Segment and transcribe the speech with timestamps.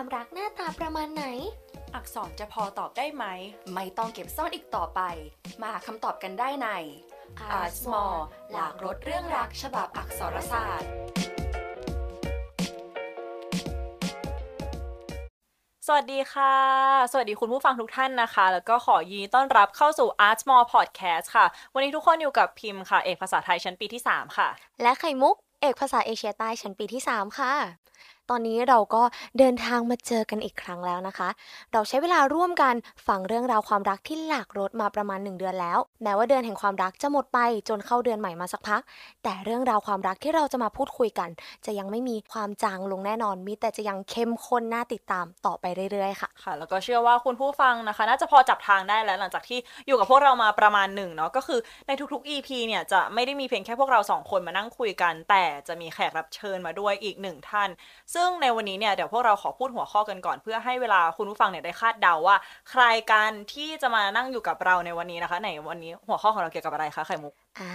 [0.00, 1.24] ความรักหน้าตาประมาณไหน
[1.94, 3.24] อักษรจะพอตอบได้ไหม
[3.74, 5.00] ไม่ต้องเก็บซ่อนอีกต่อไป
[5.60, 6.68] มาหาคำตอบกันได้ใน
[7.58, 8.16] Art Small
[8.52, 10.90] หลากรถเรื่องรักฉบับอักษรศาสตร์
[15.86, 16.54] สวัสดีค่ะ
[17.12, 24.48] สวัสดีคุณผู้ฟังทุกท่านนะคะ แล้วก็ขอยินดีต้อนรับเข้าสู่ Art Small Podcast ค่ะ วันนี้ทุกคนอยู่กับพิมพ์ค่ะ เอกภาษาไทยชั้นปีที่ 3 ค่ะ
[24.82, 27.54] และไข่มุก เอกภาษาเอเชียใต้ชั้นปีที่ 3 ค่ะ
[28.30, 29.02] ตอนนี้เราก็
[29.38, 31.28] เดินทางมาเจอกันอีกครั้งแล้วนะคะ
[31.72, 32.74] เราใช้เวลาร่วมกัน
[33.06, 38.80] ฟังเรื่องราวความรักที่หลากรสมาประมาณ 1 เดือนแล้ว แม้ว่าเดือนแห่งความรักจะหมดไปจนเข้าเดือนใหม่มาสักพัก
[39.24, 41.30] แต่เรื่องราวความรักที่เราจะมาพูดคุยกัน
[41.66, 57.70] จะยังไม่มีความจางลงแน่นอน มีแต่จะยังเข้มข้นน่าติดตามต่อไปเรื่อยๆค่ะ ค่ะ แล้วก็เชื่อว่าคุณผู้ฟังนะคะ น่าจะพอจับทางได้แล้วหลังจากที่อยู่กับพวกเรามาประมาณหนึ่งเนาะก็คือในทุกๆ EP เนี่ยจะไม่ได้มีเพียงแค่พวกเราสองคนมานั่งคุยกัน แต่จะมีแขกรับเชิญมาด้วยอีกหนึ่งท่าน
[58.14, 62.36] ซึ่งในวันนี้เนี่ยเดี๋ยวพวกเราขอพูดหัวข้อกันก่อน เพื่อให้เวลาคุณผู้ฟังเนี่ยได้คาดเดาว่า
[62.70, 67.70] ใครกันที่จะมานั่งอยู่กับเราในวันนี้นะคะไหนวันนี้หัวข้อของเราเกี่ยวกับอะไรคะไข่มุกอ่า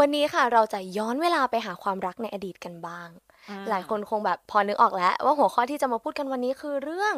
[0.00, 3.08] วันนี้ค่ะเราจะย้อนเวลาไปหาความรักในอดีตกันบ้าง
[3.70, 7.14] หลายคนคงแบบพอนึกออกแล้ว ว่าหัวข้อที่จะมาพูดกันวันนี้คือเรื่อง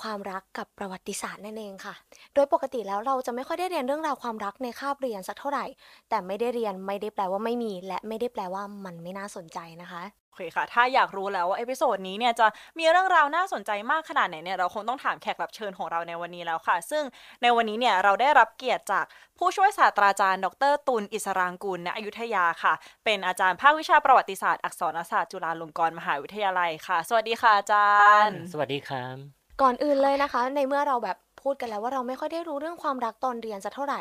[0.00, 1.94] ความรักกับประวัติศาสตร์นั่นเองค่ะ
[2.34, 5.64] โดยปกติแล้วเราจะไม่ค่อยได้เรียนเรื่องราวความรักในคาบเรียนสักเท่าไหร่
[6.08, 12.46] แต่ไม่ได้เรียนไม่ได้แปลว่าไม่มี และไม่ได้แปลว่ามันไม่น่าสนใจนะคะ โอเคค่ะ ถ้าอยากรู้แล้วว่า episode นี้เนี่ยจะ
[12.78, 17.04] มีเรื่องราวน่าสนใจมากขนาดไหนเนี่ยเราคงต้องถามแขกรับเชิญของเราในวันนี้แล้วค่ะ ซึ่ง
[17.42, 19.04] ในวันนี้เนี่ยเราได้รับเกียรติจาก
[19.38, 27.90] ผู้ช่วยศาสตราจารย์ ดรตุลอิสรางกูลณอยุธยาค่ะ เป็นอาจารย์ภาควิชาประวัติศาสตร์อักษรศาสตร์จุฬาลงกรณ์มหาวิทยาลัยค่ะ สวัสดีค่ะอาจา
[28.26, 29.16] รย์ สวัสดีครับ
[29.62, 34.00] ก่อนอื่นเลยนะคะ ในเมื่อเราแบบ พูดกันแล้วว่าเราไม่ค่อยได้รู้เรื่องความรักตอนเรียนสักเท่าไหร่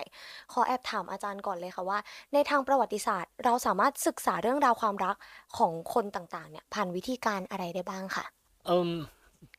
[0.54, 2.00] ขอแอบถามอาจารย์ก่อนเลยค่ะว่า
[2.34, 5.16] ในทางประวัติศาสตร์ เราสามารถศึกษาเรื่องราวความรัก
[5.58, 8.26] ของคนต่างๆเนี่ยผ่านวิธีการอะไรได้บ้างค่ะ
[8.66, 8.92] เอิม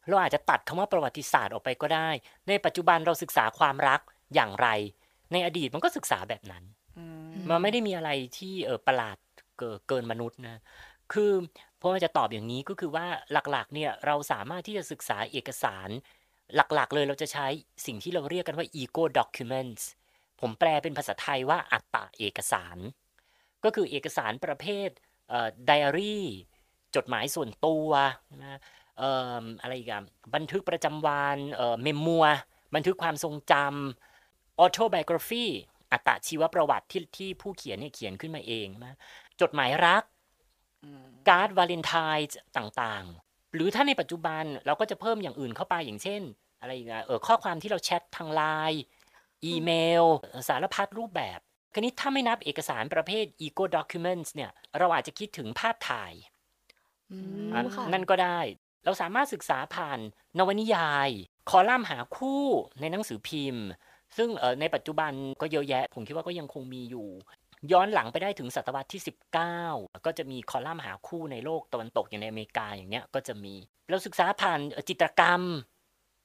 [0.08, 2.08] เราอาจจะตัดคำว่าประวัติศาสตร์ออกไปก็ได้
[2.48, 4.00] ในปัจจุบันเราศึกษาความรัก
[4.34, 4.68] อย่างไร
[5.32, 6.64] ในอดีตมันก็ศึกษาแบบนั้น
[7.48, 9.16] มันไม่ได้มีอะไรที่เออประหลาด
[9.58, 10.60] เกินเกินมนุษย์นะ
[11.12, 11.32] คือ
[11.78, 15.88] เพราะว่าจะตอบอย่างนี้ก็คือว่าหลักๆเนี่ยเราสามารถที่จะศึกษาเอกสาร
[16.56, 17.46] หลักๆ เลยเราจะใช้
[17.86, 19.82] สิ่งที่เราเรียกกันว่า ego documents
[20.40, 22.78] ผมแปลเป็นภาษาไทยว่าอัตตาเอกสาร
[23.64, 24.88] ก็คือเอกสารประเภท
[25.28, 26.24] เอ่อไดอารี่
[26.96, 27.88] จดหมายส่วนตัว
[28.42, 28.58] นะ
[28.98, 29.10] เอ่
[29.42, 30.02] ออะไรอีกอะ
[30.34, 32.24] บันทึกประจำวันเอ่อเมมมัว
[32.74, 35.46] บันทึกความทรงจำ autobiography
[35.92, 38.98] อัตชีวประวัติที่ที่ผู้เขียนเนี่ยเขียนขึ้นมาเองนะ
[39.40, 40.02] จดหมายรัก
[41.28, 46.22] การ์ดวาเลนไทน์ต่างๆ หรือถ้าในปัจจุบันเราก็จะเพิ่มอย่างอื่นเข้าไปอย่างเช่น
[46.60, 48.82] อะไรอีกอะเออข้อความที่เราแชททางไลน์
[49.44, 49.70] อีเม
[50.02, 50.04] ล
[50.48, 51.38] สารพัดรูปแบบ
[51.72, 56.12] คราวนี้ถ้าไม่นับเอกสารประเภท ego documents เนี่ย เราอาจจะคิดถึงภาพถ่าย
[57.10, 57.18] อืม
[57.52, 58.40] อะค่ะนั่นก็ได้
[58.84, 59.98] เราสามารถศึกษาผ่าน
[60.38, 61.10] นวนิยาย
[61.50, 62.44] คอลัมน์หาคู่
[62.80, 63.66] ในหนังสือพิมพ์
[64.16, 67.08] ซึ่งเออในปัจจุบันก็เยอะแยะ ผมคิดว่าก็ยังคงมีอยู่
[67.72, 69.02] ย้อนหลังไปได้ถึงศตวรรษที่
[69.38, 73.54] 19 ก็จะมีคอลัมน์หาคู่ในโลกตะวันตกอย่างในอเมริกาอย่างเนี้ยก็จะมี
[73.88, 75.42] เราศึกษาผ่านเอ่อจิตรกรรม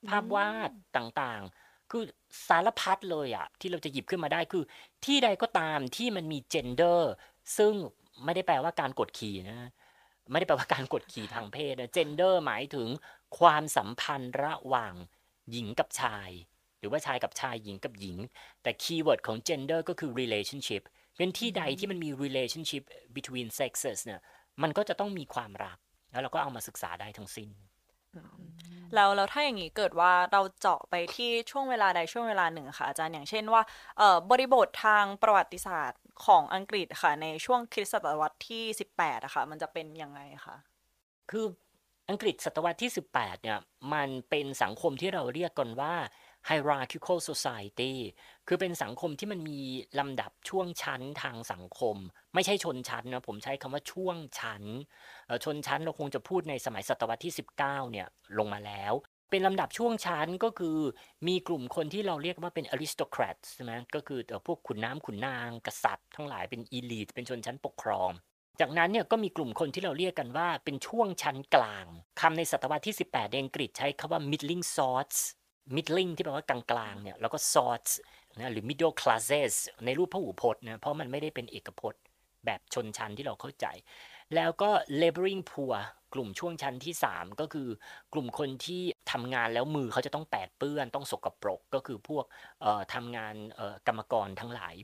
[0.10, 2.04] ภาพวาดต่างๆ คือ
[2.48, 4.64] สารพัดเลยอะที่เราจะหยิบขึ้นมาได้คือ
[5.06, 7.02] ที่ใดก็ตามที่มันมี gender
[7.58, 7.74] ซึ่ง
[8.24, 9.60] ไม่ได้แปลว่าการกดขี่นะ
[10.32, 12.88] ไม่ได้แปลว่าการกดขี่ทางเพศนะ gender หมายถึง
[13.40, 14.94] ความสัมพันธ์ระหว่าง
[15.52, 16.30] หญิงกับชาย
[16.80, 18.18] หรือว่าชายกับชายหญิงกับหญิง
[18.64, 20.84] แต่ keyword ของ gender ก็คือ relationship
[21.18, 22.84] เป็นที่ใดที่มันมี relationship
[23.16, 24.22] between sexes เนี่ย
[24.62, 25.78] มันก็จะต้องมีความรัก
[26.12, 27.50] แล้วเราก็เอามาศึกษาได้ทั้งสิ้น
[28.96, 33.62] แล้วแล้วถ้าอย่างนี้เกิดว่าเราเจาะไปที่ช่วงเวลาใดช่วงเวลาหนึ่งค่ะอาจารย์อย่างเช่นว่า
[33.98, 38.64] เอ่อบริบททางประวัติศาสตร์ของอังกฤษค่ะ ในช่วงคริสตศตวรรษที่
[38.96, 40.56] 18อะค่ะ มันจะเป็นยังไงคะ
[41.32, 41.46] คือ
[42.10, 43.60] อังกฤษศตวรรษที่ 18 เนี่ย
[43.94, 45.96] มันเป็นสังคมที่เราเรียกกันว่า
[46.50, 47.94] hierarchical society
[48.48, 49.62] คือเป็นสังคมที่มันมี
[50.00, 51.96] ลำดับช่วงชั้นทางสังคม
[52.34, 54.64] ไม่ใช่ชนชั้นนะผมใช้คำว่าช่วงชั้น
[55.46, 58.08] ชนชั้นเราคงจะพูดในสมัยศตวรรษที่ 19 เนี่ย
[58.38, 58.94] ลงมาแล้ว
[59.32, 60.78] เป็นลำดับช่วงชั้นก็คือ
[61.28, 68.12] มีกลุ่มคนที่เราเรียกว่าเป็น aristocrats ใช่ไหมก็คือเอ่อพวกขุนน้ำขุนนาง กษัตริย์ ทั้งหลายเป็น elite เป็นชนชั้นปกครอง
[68.60, 71.86] จากนั้นเนี่ยก็มีกลุ่มคนที่เราเรียกกันว่าเป็นช่วงชั้นกลาง
[72.22, 75.18] คำในศตวรรษที่ 18 ในอังกฤษใช้คำว่า middling sorts
[75.76, 77.92] middling ที่แปลว่ากลางๆเนี่ยแล้วก็ sorts
[78.40, 79.54] นะหรือ middle classes
[79.86, 82.02] ในรูปพหูพจน์นะเพราะมันไม่ได้เป็นเอกพจน์
[82.46, 83.66] แบบชนชั้นที่เราเข้าใจ
[84.36, 84.70] แล้วก็
[85.02, 85.76] laboring poor
[86.14, 87.68] กลุ่มช่วงชั้นที่ 3 ก็คือ
[88.14, 92.26] กลุ่มคนที่ทำงานแล้วมือเขาจะต้องแปดเปื้อนต้องสกปรก ก็คือพวก
[92.62, 94.76] เอ่อทำงานเอ่อกรรมกรทั้งหลาย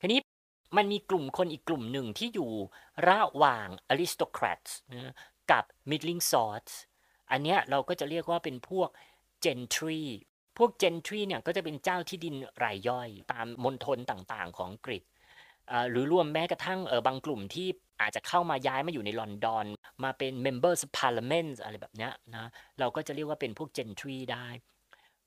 [0.00, 0.20] ทีนี้
[0.76, 2.52] มันมีกลุ่มคนอีกกลุ่มหนึ่งที่อยู่
[3.08, 5.12] ระหว่าง aristocrats นะ
[5.50, 6.72] กับ middling sorts
[7.30, 8.88] อันเนี้ยเราก็จะเรียกว่าเป็นพวก
[9.44, 10.02] gentry
[10.58, 12.34] พวก gentry เนี่ยก็จะเป็นเจ้าที่ดิน
[12.64, 15.02] รายย่อย ตามมณฑลต่างๆ ของอังกฤษ
[15.90, 17.68] หรือรวมแม้กระทั่งเออบางกลุ่มที่
[18.00, 19.66] อาจจะเข้ามาย้ายมาอยู่ในลอนดอน
[20.04, 22.46] มาเป็น members of parliament อะไรแบบเนี้ยนะ
[22.78, 24.48] เราก็จะเรียกว่าเป็นพวก gentry ได้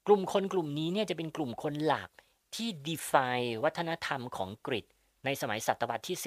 [0.07, 2.09] กลุ่มคนกลุ่มนี้เนี่ยจะเป็นกลุ่มคนหลัก
[2.55, 4.69] ที่ define วัฒนธรรมของอังก
[5.25, 6.17] ในสมัยศตวรรษที่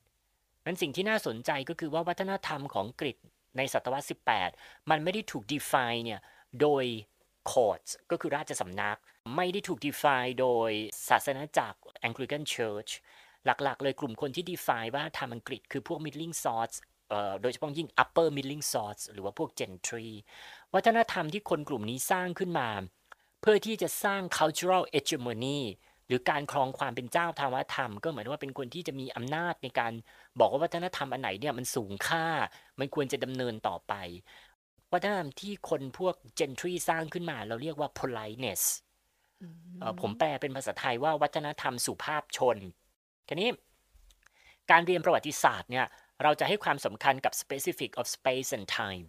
[0.00, 3.04] 18นั้นสิ่งที่น่าสนใจก็คือว่าวัฒนธรรมของอังก
[3.56, 4.06] ในศตวรรษ
[4.48, 6.20] 18 มันไม่ได้ถูก define เนี่ย
[6.60, 6.84] โดย
[7.52, 8.98] courts ก็คือราชสำนัก
[9.36, 10.70] ไม่ได้ถูก define โดย
[11.08, 11.78] ศาสนาจักร
[12.08, 12.90] Anglican Church
[13.46, 16.76] หลักๆ เลยกลุ่มคนที่ define ว่าทำอังกฤษคือพวก middling sorts
[17.42, 20.08] โดยเฉพาะยิ่ง upper middling sorts หรือว่าพวก gentry
[20.74, 22.68] วัฒนธรรมที่คนกลุ่มนี้สร้างขึ้นมา
[23.40, 25.60] เพื่อที่จะสร้าง cultural hegemony
[26.06, 29.92] หรือการครองความเป็นเจ้าทางวัฒนธรรม ก็เหมือนว่าเป็นคนที่จะมีอำนาจในการ
[30.40, 32.26] บอกว่าวัฒนธรรมอันไหนเนี่ยมันสูงค่า
[32.78, 33.94] มันควรจะดำเนินต่อไป
[34.92, 38.62] วัฒนธรรมที่คนพวก gentry สร้างขึ้นมา เราเรียกว่า politeness
[39.80, 42.56] เอ่อผมแปลเป็นภาษาไทยว่าวัฒนธรรมสุภาพชน
[43.28, 43.50] ทีนี้
[44.70, 45.86] การเรียนประวัติศาสตร์เนี่ย
[46.22, 49.08] เราจะให้ความสำคัญกับ specific of space and time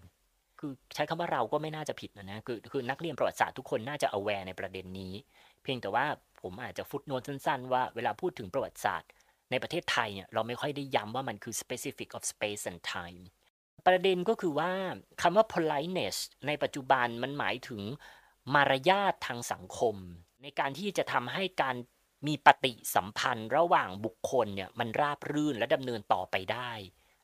[0.60, 5.14] คือใช้คำว่าเราก็ไม่น่าจะผิดนะนะ คือคือนักเรียนประวัติศาสตร์ทุกคนน่าจะ aware ในประเด็นนี้
[5.64, 6.06] เพียงแต่ว่า
[6.42, 9.10] ผมอาจจะฟุตโนตสั้นๆ ว่าเวลาพูดถึงประวัติศาสตร์
[9.52, 13.22] ในประเทศไทยเนี่ยเราไม่ค่อยได้ย้ำว่ามันคือ specific of space and time
[13.86, 14.72] ประเด็นก็คือว่า
[15.22, 16.18] คำว่า politeness
[16.48, 17.82] ในปัจจุบันมันหมายถึง
[18.54, 19.96] มารยาททางสังคม
[20.42, 21.76] ในการที่จะทำให้การ
[22.28, 26.72] มีปฏิสัมพันธ์ระหว่างบุคคลเนี่ยมันราบรื่นและดำเนินต่อไปได้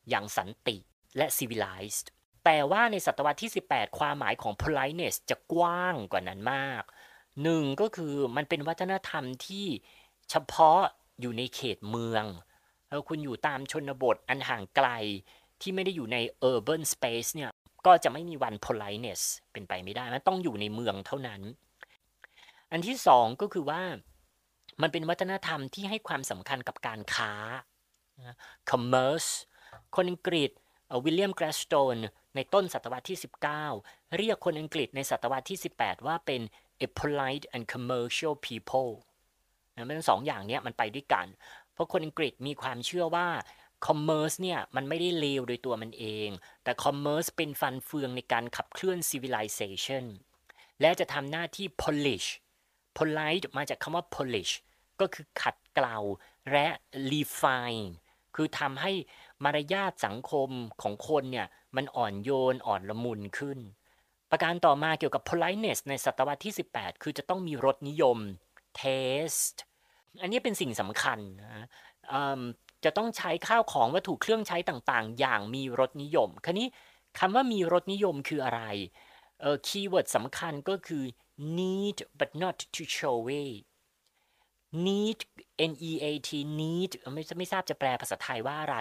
[0.10, 0.78] อย่างสันติ
[1.18, 2.08] และ civilized
[2.46, 6.84] แต่ว่าในศตวรรษที่ 18 ความหมายของ politeness จะกว้างกว่านั้นมาก
[7.44, 9.68] หนึ่งก็คือมันเป็นวัฒนธรรมที่
[10.30, 10.80] เฉพาะ
[11.22, 12.26] อยู่ในเขตเมือง
[12.90, 14.88] แล้วคุณอยู่ตามชนบทอันห่างไกล
[15.62, 16.18] ที่ไม่ได้อยู่ใน
[16.52, 17.52] urban space เนี่ย
[17.86, 19.22] ก็จะไม่มีวัน politeness
[19.52, 21.42] เป็นไปไม่ได้ มันต้องอยู่ในเมืองเท่านั้น
[22.72, 23.82] อันที่สองก็คือว่า
[24.82, 27.34] มันเป็นวัฒนธรรมที่ให้ความสำคัญกับการค้า
[28.72, 29.30] commerce
[29.96, 30.52] คนอังกฤษ
[31.04, 31.98] วิลเลียมแกรสโตน
[32.36, 33.20] ในต้นศตวรรษที่
[33.66, 36.42] 19 เรียกคนอังกฤษในศตวรรษที่ 18 ว่าเป็น
[36.86, 38.92] a polite and commercial people
[39.76, 41.28] นะมันสองอย่างนี้มันไปด้วยกัน
[41.74, 43.28] เพราะคนอังกฤษมีความเชื่อว่า
[43.86, 46.30] commerce เนี่ยมันไม่ได้เลวโดยตัวมันเอง
[46.64, 50.06] แต่ commerce เป็นฟันเฟืองในการขับเคลื่อน civilization
[50.82, 52.28] และจะทำหน้าที่ polish
[52.98, 54.54] polite มาจากคำว่า polish
[55.00, 55.98] ก็คือขัดเกลา
[56.52, 56.68] และ
[57.12, 57.88] refine
[58.36, 58.92] คือทำให้
[59.44, 60.50] มารยาทสังคม
[60.82, 63.60] ของคนเนี่ยมันอ่อนโยนอ่อนละมุนขึ้น
[64.32, 68.18] ประการต่อมาเกี่ยวกับ politeness ในศตวรรษที่ 18 คือจะต้องมีรสนิยม
[68.82, 69.58] taste
[70.22, 71.66] อันนี้เป็นสิ่งสำคัญนะ
[72.88, 76.68] จะต้องใช้ข้าวของวัตถุเครื่องใช้ต่างๆ อย่างมีรสนิยมคราวนี้
[77.20, 78.62] คำว่ามีรสนิยมคืออะไร
[79.42, 81.04] เออคีย์เวิร์ดสำคัญก็คือ
[81.58, 83.64] need but not to show it
[84.86, 85.20] need
[85.72, 86.30] n e a t
[86.60, 88.78] need ไม่ไม่ทราบจะแปลภาษาไทยว่าอะไร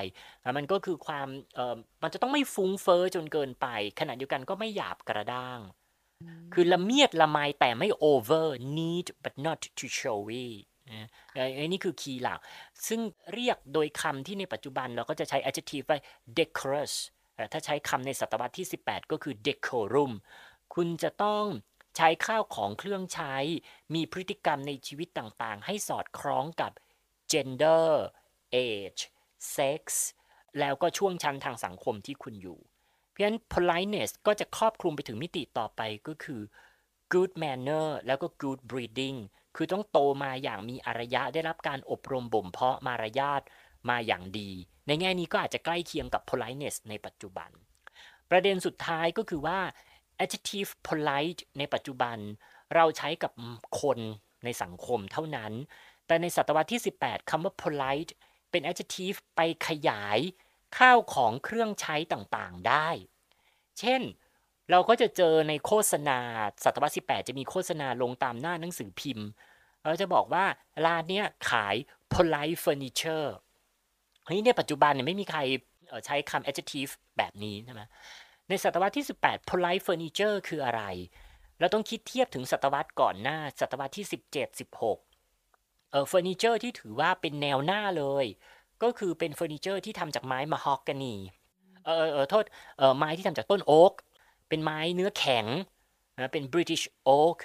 [0.56, 3.66] มันก็คือความเอ่อมันจะต้องไม่ฟุ้งเฟ้อจนเกินไป
[4.00, 5.60] ขณะเดียวกันก็ไม่หยาบกระด้าง
[6.52, 8.46] คือละเมียดละไมแต่ไม่ over
[8.78, 12.40] neat but not too showy นะอันนี้คือ key หลัก
[12.88, 13.00] ซึ่ง
[13.34, 15.98] เรียกโดยคำที่ในปัจจุบันเราก็จะใช้ adjective ว่า
[16.38, 16.94] decorous
[17.52, 20.12] ถ้าใช้คำในศตวรรษที่ 18 ก็คือ decorum
[20.74, 21.44] คุณจะต้อง
[21.96, 23.34] ใช้ข้าวของเครื่องใช้
[23.94, 26.72] มีพฤติกรรมในชีวิตต่างๆ ให้สอดคล้องกับ
[27.32, 27.88] gender
[28.66, 29.02] age
[29.56, 29.82] sex
[30.60, 32.58] แล้วก็ช่วงชั้นทางสังคมที่คุณอยู่
[33.10, 36.40] เพราะฉะนั้น politeness ก็จะครอบคลุมไปถึงมิติต่อไปก็คือ
[37.12, 39.18] good manner แล้วก็ good breeding
[39.56, 43.42] คือต้องโตมาอย่างมีอารยะได้รับการอบรมบ่มเพาะมารยาท
[43.88, 44.50] มาอย่างดี
[44.86, 47.50] ในแง่นี้ก็อาจจะใกล้เคียงกับ politeness ในปัจจุบัน
[48.30, 49.58] ประเด็นสุดท้ายก็คือว่า
[50.24, 52.18] adjective polite ในปัจจุบัน
[52.74, 53.32] เราใช้กับ
[53.80, 53.98] คน
[54.44, 55.52] ในสังคมเท่านั้น
[56.06, 58.12] แต่ในศตวรรษที่ 18คำว่า polite
[58.50, 60.18] เป็น adjective ไปขยาย
[60.78, 62.88] ข้าวของเครื่องใช้ต่างๆได้
[63.78, 64.02] เช่น
[64.70, 66.18] เราก็จะเจอในโฆษณา
[66.64, 69.28] ศตวรรษที่18จะมีโฆษณาลงตามหน้าหนังสือพิมพ์
[69.84, 70.44] เราจะบอกว่า
[70.86, 71.74] ร้านเนี้ยขาย
[72.12, 73.28] polite furniture
[74.24, 75.40] เฮ้ยในปัจจุบันเนี่ยไม่มีใคร
[76.06, 77.82] ใช้คำ adjective แบบนี้ใช่ไหม
[78.48, 80.82] ในศตวรรษที่ 18 polite furniture คืออะไร
[81.60, 88.26] เราต้องคิดเทียบถึงศตวรรษก่อนหน้า ศตวรรษที่ 17 16เอ่อเฟอร์นิเจอร์ที่ถือว่าเป็นแนวหน้าเลย
[88.82, 91.14] ก็คือเป็นเฟอร์นิเจอร์ที่ทำจากไม้มะฮอกกานี
[91.84, 92.44] เออเออโทษ
[92.78, 93.92] เออไม้ที่ทำจากต้นโอ๊ก
[94.48, 95.46] เป็นไม้เนื้อแข็ง
[96.16, 97.38] นะเป็น British Oak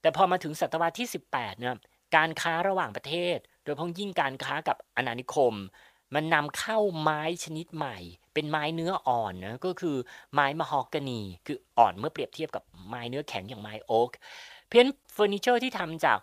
[0.00, 1.76] แต่พอมาถึงศตวรรษที่ 18เนี่ย
[2.16, 5.54] การค้าระหว่างประเทศ โดยเฉพาะยิ่งการค้ากับอาณานิคม
[6.14, 7.98] มันนำเข้าไม้ชนิดใหม่
[8.34, 9.96] เป็นไม้เนื้ออ่อนนะก็คือ
[10.34, 14.10] ไม้มะฮอกกานี คืออ่อนเมื่อเปรียบเทียบกับไม้เนื้อแข็งอย่างไม้โอ๊ก
[14.68, 16.18] เพราะงั้นเฟอร์นิเจอร์ที่ทำจาก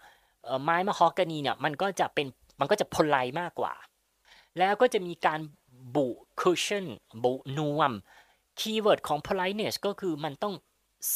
[0.64, 2.28] ไม้มะฮอกกานีเนี่ยมันก็จะเป็น
[2.60, 3.74] มันก็จะ polite มากกว่า
[4.58, 5.40] แล้วก็จะมีการ
[5.96, 6.08] บุ
[6.40, 6.86] cushion
[7.24, 7.92] บุนวม
[8.60, 10.56] keyword ของ politeness ก็คือมันต้อง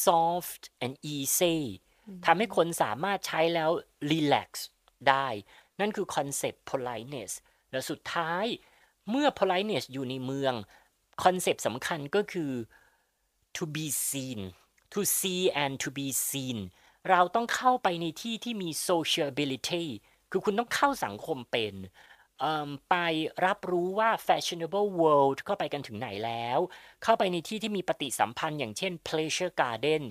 [0.05, 1.57] soft and easy
[2.25, 3.69] ทำให้คนสามารถใช้แล้ว
[4.11, 4.49] relax
[5.09, 5.27] ได้
[5.79, 7.31] นั่นคือคอนเซปต์ politeness
[7.71, 8.45] แล้วสุดท้าย
[9.09, 10.53] เมื่อ politeness อยู่ในเมือง
[11.23, 12.51] concept สำคัญก็คือ
[13.57, 14.39] to be seen
[14.93, 16.57] to see and to be seen
[17.09, 19.85] เราต้องเข้าไปในที่ที่มี sociability
[20.31, 21.73] คือคุณต้องเข้าสังคมเป็น
[22.89, 22.95] ไป
[23.45, 26.59] รับรู้ว่า fashionable world เข้าไปกันถึงไหนแล้ว
[27.03, 30.03] เข้าไปในที่ที่มีปฏิสัมพันธ์อย่างเช่น pleasure garden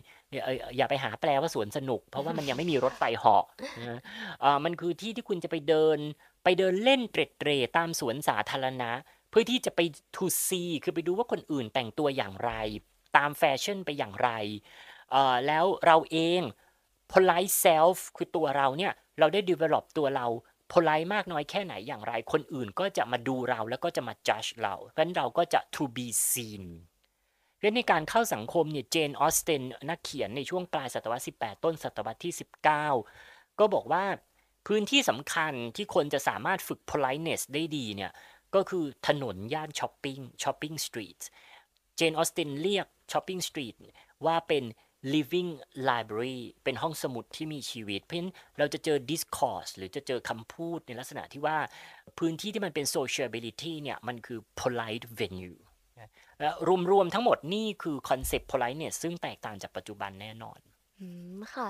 [0.76, 3.45] อย่าไปหาแปลว่าสวนสนุก เพราะว่ามันยังไม่มีรถไฟเหาะ
[3.81, 4.00] นะ
[4.64, 5.99] มันคือที่ที่คุณจะไปเดิน
[6.45, 8.90] ไปเดินเล่นเตร็ดเตรตามสวนสาธารณะ
[9.31, 9.81] เพื่อที่จะไป
[10.16, 12.52] to see คือไปดูว่าคนอื่นแต่งตัวอย่างไร
[13.16, 14.31] ตามแฟชั่นไปอย่างไร
[15.47, 16.40] แล้วเราเอง
[17.12, 20.26] polite self คือตัวเราเนี่ย เราได้ develop ตัวเรา
[20.73, 26.64] polite มากน้อยแค่ไหนอย่างไร คนอื่นก็จะมาดูเราแล้วก็จะมา judge เราเพราะฉะนั้นเราก็จะ to be seen
[27.56, 32.35] เพราะในการเข้าสังคมเนี่ยเจนออสตินนักเขียนในช่วงปลายศตวรรษ 18 ต้นศตวรรษที่
[32.94, 34.04] 19 ก็บอกว่า
[34.66, 38.12] พื้นที่สำคัญที่คนจะสามารถฝึก politeness ได้ดีเนี่ย
[38.54, 41.21] ก็คือถนนย่านช้อปปิ้ง shopping street
[41.97, 43.75] เจนออสตินเรียก shopping street
[44.26, 44.64] ว่าเป็น
[45.14, 45.50] living
[45.88, 51.56] library เป็นห้องสมุดที่มีชีวิต เพราะฉะนั้นเราจะเจอ discourse หรือจะเจอคำพูดในลักษณะที่ว่า
[52.18, 55.56] พื้นที่ที่มันเป็น sociability เนี่ย มันคือ polite venue
[56.40, 56.50] และ
[56.90, 60.58] รวมๆทั้งหมดนี่คือคอนเซปต์ politeness ซึ่งแตกต่างจากปัจจุบันแน่นอน
[61.00, 61.06] อื
[61.37, 61.68] มค่ะ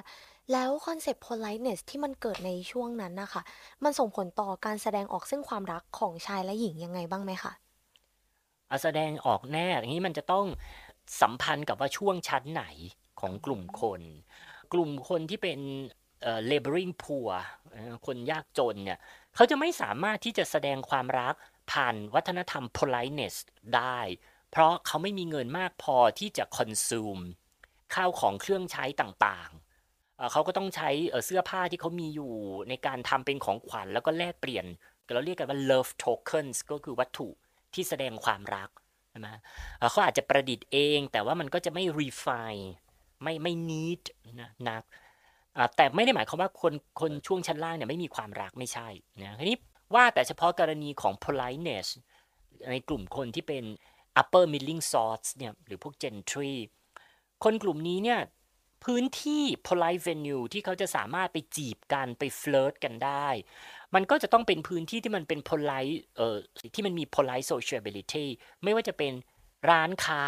[0.53, 3.43] แล้วคอนเซปต์ politeness ที่มันเกิดในช่วงนั้นนะคะ
[3.85, 7.53] มันส่งผลต่อการแสดงออกซึ่งความรักของชายและหญิงยังไงบ้างไหมคะ
[8.83, 10.47] แสดงออกแน่อย่างนี้มันจะต้อง
[11.23, 12.65] สัมพันธ์กับว่าช่วงชั้นไหน
[13.25, 14.03] ของกลุ่มคน
[14.73, 15.61] กลุ่มคนที่เป็น
[16.51, 17.31] laboring poor
[18.07, 18.99] คนยากจนเนี่ย
[19.35, 21.35] เขาจะไม่สามารถที่จะแสดงความรัก
[21.73, 23.37] ผ่านวัฒนธรรม politeness
[23.77, 24.01] ได้
[24.51, 27.23] เพราะเขาไม่มีเงินมากพอที่จะ consume
[27.95, 30.91] ข้าวของเครื่องใช้ต่างๆ เขาก็ต้องใช้
[31.27, 32.33] เสื้อผ้าที่เขามีอยู่
[32.69, 34.67] ในการทำเป็นของขวัญแล้วก็แลกเปลี่ยน
[35.15, 37.29] เราเรียกกันว่า love tokens ก็คือวัตถุ
[37.75, 38.71] ที่แสดงความรัก
[39.11, 39.29] ใช่ไหม
[39.91, 42.65] เขาอาจจะประดิษฐ์เองแต่ว่ามันก็จะไม่ refine
[43.25, 44.03] ไม่ไม่ need
[44.41, 44.83] นะนัก
[45.77, 48.89] แต่ไม่ได้หมายความว่าคนคนช่วงชั้นล่างเนี่ยไม่มีความรักไม่ใช่
[49.23, 49.59] นะทีนี้
[49.95, 51.87] ว่าแต่เฉพาะกรณีของ politeness
[52.73, 53.65] ในกลุ่มคนที่เป็น
[54.21, 56.55] upper middling sorts เนี่ยหรือพวก gentry
[57.45, 58.21] คนกลุ่มนี้เนี่ย
[58.85, 63.29] พื้นที่ polite venue ที่เขาจะสามารถไปจีบกันไปเฟลิร์ตกันได้
[63.95, 66.37] มันก็จะต้องเป็นพื้นที่ที่มันเป็น polite เอ่อ
[66.75, 68.27] ที่มันมี polite sociability
[68.63, 69.13] ไม่ว่าจะเป็น
[69.71, 70.25] ร้านค้า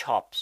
[0.00, 0.38] shops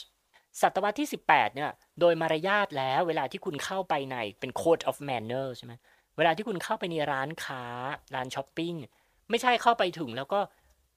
[0.62, 5.72] ศตวรรษที่ 18 เนี่ย โดยมารยาทแล้วเวลาที่คุณเข้าไปในเป็น code of manner ใช่ไหม
[6.16, 7.64] เวลาที่คุณเข้าไปในร้านค้า
[8.14, 8.74] ร้านช้อปปิ้ง
[9.30, 10.40] ไม่ใช่เข้าไปถึงแล้วก็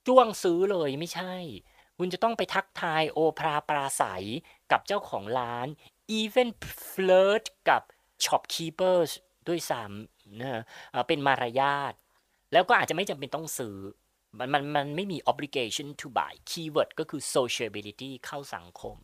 [0.07, 1.35] จ้วงซื้อเลยไม่ใช่
[1.97, 4.25] คุณจะต้องไปทักทายโอภราปราศัย
[4.71, 5.67] กับเจ้าของร้าน
[6.19, 6.49] even
[6.91, 7.81] flirt กับ
[8.23, 9.11] shopkeepers
[9.47, 10.61] ด้วยซ้ำนะ
[11.07, 11.93] เป็นมารยาท
[12.53, 13.77] แล้วก็อาจจะไม่จำเป็นต้องซื้อ
[14.39, 18.97] มันมันมันไม่มี obligation to buy keyword ก็คือ sociability เข้าสังคม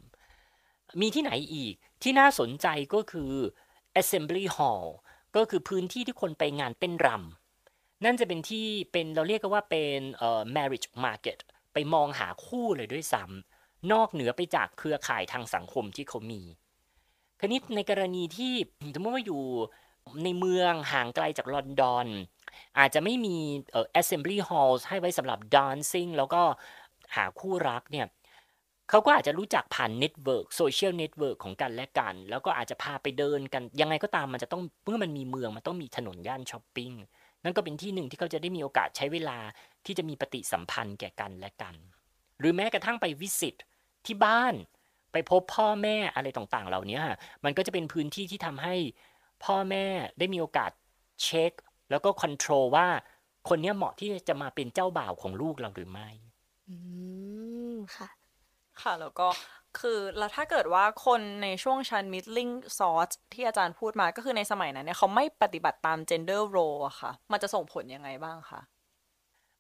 [1.02, 3.32] มีที่ไหนอีกที่น่าสนใจก็คือ
[4.02, 4.88] assembly hall
[5.36, 11.38] ก็คือพื้นที่ที่คนไปงานเต้นรำนั่นจะเป็นที่เป็นเราเรียกกันว่าเป็นเอ่อ marriage market
[11.74, 13.24] ไปมองหาคู่เลยด้วยซ้
[13.58, 16.42] นอกเหนือไปจากเครือข่ายทางสังคมที่เขามี
[17.42, 18.54] connect ในกรณีที่
[18.96, 19.44] สมมติว่าอยู่
[20.24, 22.08] ในเมืองห่างไกลจากลอนดอน
[22.80, 23.38] อาจจะไม่มี
[23.72, 26.42] เอ่อ assembly halls ให้ไว้สำหรับ dancing แล้วก็
[27.16, 28.08] หาคู่รักเนี่ย
[28.90, 36.92] เขาก็อาจจะรู้จักผ่าน network social network ของกันและกัน แล้วก็อาจจะพาไปเดินกัน ยังไงก็ตามมันจะต้องเมื่อมันมีเมืองมันต้องมีถนนย่านช้อปปิ้ง
[37.44, 39.38] นั่นก็เป็นที่หนึ่งที่เขาจะได้มีโอกาสใช้เวลา
[39.86, 41.76] ที่จะมีปฏิสัมพันธ์แก่กันและกัน
[42.40, 43.56] หรือแม้กระทั่งไปวิสิต
[44.06, 44.54] ที่บ้าน
[45.12, 47.02] ไปพบพ่อแม่อะไรต่างๆ เหล่านี้
[47.44, 48.76] มันก็จะเป็นพื้นที่ที่ทำให้
[49.44, 49.86] พ่อแม่
[50.20, 50.72] ได้มีโอกาส
[51.24, 51.52] เช็ค
[51.90, 52.88] แล้วก็คอนโทรลว่า
[53.50, 56.10] คนนี้เหมาะที่จะมาเป็นเจ้าบ่าวของลูกเราหรือไม่
[56.70, 56.76] อื
[57.74, 58.19] ม ค่ะ
[58.84, 59.28] ค่ะ แล้วก็
[59.80, 68.62] คือแล้วถ้าเกิดว่าคนในช่วงชั้น middling sort ที่อาจารย์พูดมาก็คือในสมัยนั้นเนี่ยเขาไม่ปฏิบัติตาม gender role อะค่ะ มันจะส่งผลยังไงบ้างคะ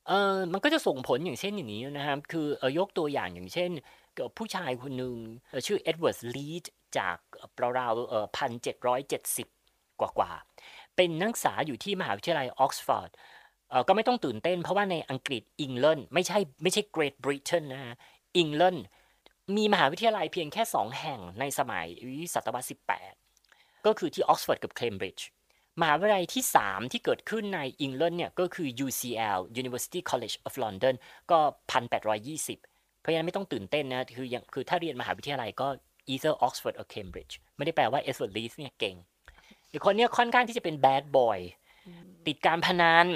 [0.08, 3.72] เออมันก็จะส่งผลอย่างเช่นอย่างนี้นะครับ คือเออยกตัวอย่างอย่างเช่น
[4.38, 5.16] ผู้ชายคนหนึ่ง
[5.68, 6.63] ชื่อเอ็ดเวิร์ดลีส
[6.98, 7.18] จาก
[7.80, 9.48] ราวๆเออพันเจ็ดร้อยเจ็ดสิบ
[10.00, 13.12] กว่าๆ เป็นนักศึกษาอยู่ที่มหาวิทยาลัยออกซฟอร์ด
[13.70, 17.96] เออก็ไม่ต้องตื่นเต้นเพราะว่าในอังกฤษอังกฤษไม่ใช่ไม่ใช่ Great Britain นะฮะ
[18.38, 18.78] อังกฤษ
[19.58, 21.88] มีมหาวิทยาลัยเพียงแค่สองแห่งในสมัย
[22.34, 22.68] ศตวรรษ
[23.25, 25.25] 18 ก็คือที่ออกซฟอร์ดกับเคมบริดจ์
[25.82, 30.96] มหาวิทยาลัยที่ 3 ที่เกิดขึ้นในอังกฤษเนี่ยก็คือ UCL University College of London
[31.32, 31.39] ก็
[32.20, 35.68] 1,820 เพราะฉะนั้นไม่ต้องตื่นเต้นนะ คือยังคือถ้าเรียนมหาวิทยาลัยก็
[36.13, 38.96] either Oxford or Cambridge ไม่ได้แปลว่า Edward Lees เนี่ยเก่ง
[39.72, 41.39] อีกคนเนี่ยค่อนข้างที่จะเป็น bad boy
[42.27, 43.08] ติดการพนัน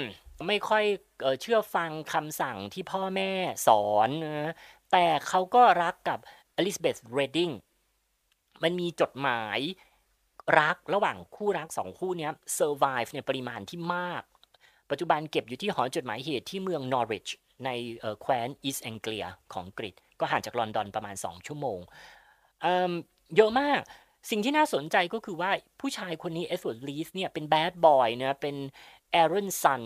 [0.48, 0.84] ไม่ค่อย
[1.22, 3.30] เเชื่อฟังคำสั่งที่พ่อแม่
[3.66, 4.52] สอนนะ
[4.96, 6.18] แต่เขาก็รักกับ
[6.56, 7.50] อลิซาเบธเรดดิง
[8.62, 9.58] มันมีจดหมาย
[10.60, 14.22] รักระหว่างคู่รักสองคู่นี้ survive ในปริมาณที่มาก
[14.90, 17.28] ปัจจุบันเก็บอยู่ที่หอจดหมายเหตุที่เมืองนอริช
[17.64, 17.70] ใน
[18.22, 21.78] แคว้นอีสต์แองเกียของอังกฤษก็ห่างจากลอนดอนประมาณ 2 ชั่วโมง
[22.62, 23.80] เยอะมาก
[24.30, 28.56] สิ่งที่น่าสนใจก็คือว่าผู้ชายคนนี้เอ็ดเวิร์ดลีสเนี่ยเป็น bad boy นะเป็น
[29.10, 29.82] errant son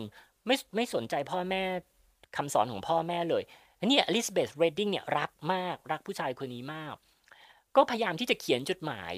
[0.46, 1.62] ไม่ไม่สนใจพ่อแม่
[2.36, 3.44] คำสอนของพ่อแม่เลย
[3.78, 6.96] อันนี้อลิซาเบธเรดดิ้งเนี่ยรักมากรักผู้ชายคนนี้มาก
[7.76, 9.12] ก็พยายามที่จะเขียนจดหมาย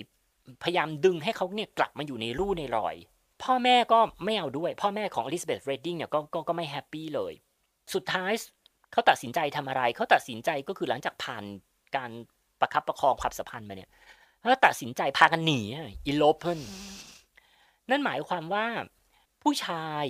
[0.63, 2.97] พยายามดึงให้เขาเนี่ยกลับมาอยู่ในลู่ในรอย
[3.43, 7.33] พ่อแม่ก็ไม่เอาด้วย พ่อแม่ของอลิซาเบธเรดดิ้งเนี่ยก็ก็ก็ไม่ happy เลย
[7.95, 8.33] สุดท้าย
[8.93, 11.45] เขาตัดสินใจทำอะไร เขาตัดสินใจก็คือหลังจากผ่าน
[11.97, 12.11] การ
[12.61, 13.91] ประคับประคองความสัมพันธ์มาเนี่ย
[14.41, 15.61] เขาตัดสินใจพากันหนี
[16.07, 16.61] elopement
[17.91, 18.67] นั่นหมายความว่า
[19.43, 20.05] ผู้ชาย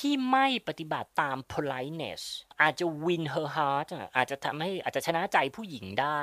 [0.00, 2.22] ที่ไม่ปฏิบัติตาม politeness
[2.62, 6.20] อาจจะ win her heart อาจจะทำให้อาจจะชนะใจผู้หญิงได้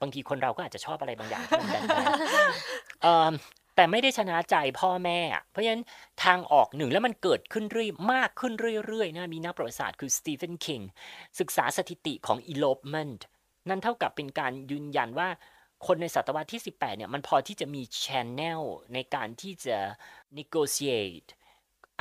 [0.00, 1.76] บางทีคนเราก็อาจจะชอบอะไรบางอย่างที่มันแบ
[3.32, 3.34] น
[3.76, 5.20] แต่ไม่ได้ชนะใจพ่อแม่
[5.50, 5.84] เพราะฉะนั้น
[6.24, 8.52] ทางออกหนึ่งแล้วมันเกิดขึ้นเรื่อยมากขึ้น
[8.86, 10.80] เรื่อยๆนะมีนักประวัติศาสตร์คือสตีเฟนคิง
[11.40, 13.20] ศึกษาสถิติของ elopement
[13.68, 15.28] นั่นเท่ากับเป็นการยืนยันว่า
[15.86, 18.62] คนในศตวรรษที่ 18 เนี่ย มันพอที่จะมี channel
[18.94, 19.78] ในการที่จะ
[20.38, 21.28] negotiate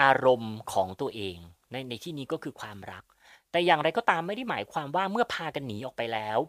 [0.01, 1.37] อารมณ์ของตัวเอง
[1.71, 3.03] ในในที่นี้ก็คือความรัก
[3.51, 6.39] แต่อย่างไรก็ตามไม่ได้หมายความว่าเมื่อพากันหนีออกไปแล้ว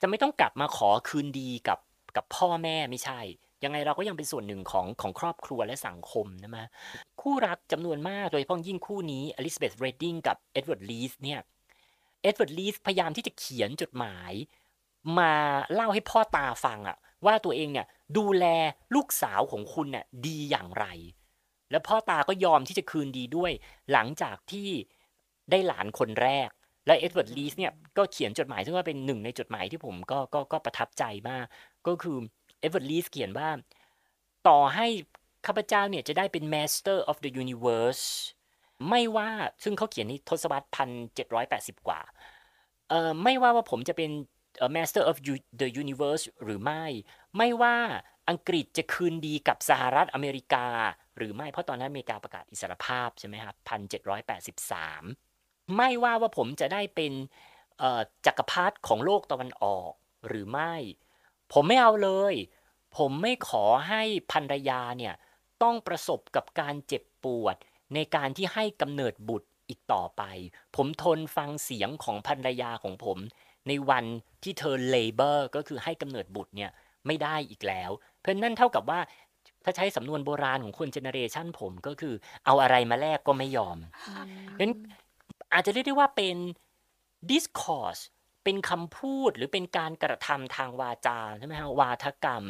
[0.00, 1.78] จะไม่ต้องกลับมาขอคืนดีกับ
[2.16, 3.20] กับพ่อแม่ไม่ใช่
[3.64, 6.66] ยังไงเราก็ยังเป็นส่วนหนึ่งของของครอบครัวและสังคมนะฮะ
[7.20, 11.40] คู่รักจำนวนมากโดยเฉพาะยิ่งคู่นี้อลิซาเบธเรดดิ้งกับเอ็ดเวิร์ดลีสเนี่ย
[12.22, 14.32] เอ็ดเวิร์ดลีสพยายามที่จะเขียนจดหมาย
[15.18, 15.32] มา
[15.74, 17.86] เล่าให้พ่อตาฟังอะว่าตัวเองเนี่ย
[18.18, 18.44] ดูแล
[18.94, 20.86] ลูกสาวของคุณเนี่ยดีอย่างไร
[21.70, 23.52] แล้วพ่อตาก็ยอมที่จะคืนดีด้วย
[23.92, 24.68] หลังจากที่
[25.50, 26.48] ได้หลานคนแรก
[26.86, 31.46] และเอ็ดเวิร์ดลีสเนี่ยก็เขียนจดหมายซึ่งว่าเป็นหนึ่งในจดหมายที่ผมก็ก็ก็ประทับใจมาก
[31.86, 32.18] ก็คือ
[32.60, 33.48] เอ็ดเวิร์ดลีสเขียนว่า
[34.48, 34.86] ต่อให้
[35.46, 38.04] ข้าพเจ้าเนี่ยจะได้เป็น Master of the Universe
[38.88, 39.30] ไม่ว่า
[39.62, 42.00] ซึ่งเขาเขียนในทศวรรษพันเจ็ดร้อยแปดสิบกว่า
[42.88, 44.10] เอ่อไม่ว่าว่าผมจะเป็น
[44.76, 45.16] Master of
[45.60, 46.84] the Universe หรือไม่
[47.36, 47.76] ไม่ว่า
[48.28, 50.66] อังกฤษจะคืนดีกับสหรัฐอเมริกา
[51.16, 55.02] หรือไม่เพราะตอนนั้นอเมริกาประกาศอิสรภาพใช่ไหมครับพันเจ็ดร้อยแปดสิบสาม
[55.76, 57.12] ไม่ว่าว่าผมจะได้เป็น
[58.26, 59.92] จักรพรรดิของโลกตะวันออก
[60.28, 60.74] หรือไม่
[61.52, 62.34] ผมไม่เอาเลย
[62.96, 65.14] ผมไม่ขอให้ภรรยาเนี่ย
[65.62, 67.56] ต้องประสบกับการเจ็บปวด
[67.94, 70.22] ในการที่ให้กำเนิดบุตรอีกต่อไป
[70.76, 73.18] ผมทนฟังเสียงของภรรยาของผม
[73.68, 74.04] ในวัน
[74.42, 76.70] ที่เธอเลเบอร์ก็คือให้กำเนิดบุตรเนี่ย
[77.06, 79.00] ไม่ได้อีกแล้ว เพราะนั่นเท่ากับว่า
[79.64, 83.78] ถ้าใช้สำนวนโบราณของคนเจเนเรชันผมก็คือ เอาอะไรมาแลกก็ไม่ยอม
[84.60, 84.72] นั้น
[85.52, 86.36] อาจจะเรียกได้ว่าเป็น
[87.30, 88.02] discourse
[88.44, 92.44] เป็นคำพูดหรือเป็นการกระทำทางวาจาใช่ไหมฮะวาทกรรม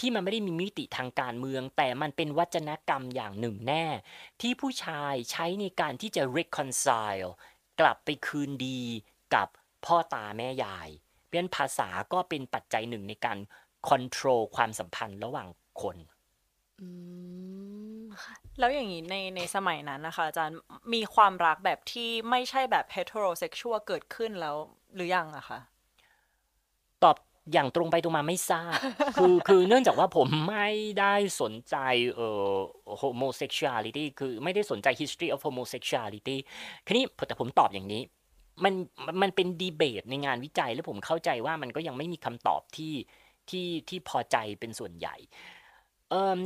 [0.00, 3.84] ที่มันไม่ได้มีมิติทางการเมือง แต่มันเป็นวัจนกรรมอย่างหนึ่งแน่
[4.40, 7.28] ที่ผู้ชายใช้ในการที่จะ reconcile
[7.80, 8.80] กลับไปคืนดี
[9.34, 9.48] กับ
[9.86, 10.88] พ่อตาแม่ยาย
[11.28, 13.38] เพียนภาษาก็เป็นปัจจัยหนึ่งในการ
[13.88, 15.48] control ความสัมพันธ์ระหว่าง
[15.82, 15.96] คน
[18.58, 20.58] แล้วอย่างนี้ในในสมัยนั้นนะคะ อาจารย์
[20.94, 24.56] มีความรักแบบที่ไม่ใช่แบบ heterosexual เกิดขึ้นแล้ว
[24.94, 25.58] หรือยังอะคะ
[27.02, 27.16] ตอบ
[27.52, 28.78] อย่างตรงไปตรงมาไม่ทราบ
[29.16, 30.68] คือคือเนื่องจากว่าผมไม่
[31.00, 31.76] ได้สนใจ
[32.14, 32.56] เอ่อ
[33.02, 36.36] homosexuality คือไม่ได้สนใจ history of homosexuality
[36.86, 38.02] ทีนี้แต่ผมตอบอย่างนี้
[38.64, 38.74] มัน
[39.22, 42.94] มันเป็นดีเบตในงานวิจัย แล้วผมเข้าใจว่ามันก็ยังไม่มีคำตอบที่
[43.50, 45.16] ที่ที่พอใจเป็นส่วนใหญ่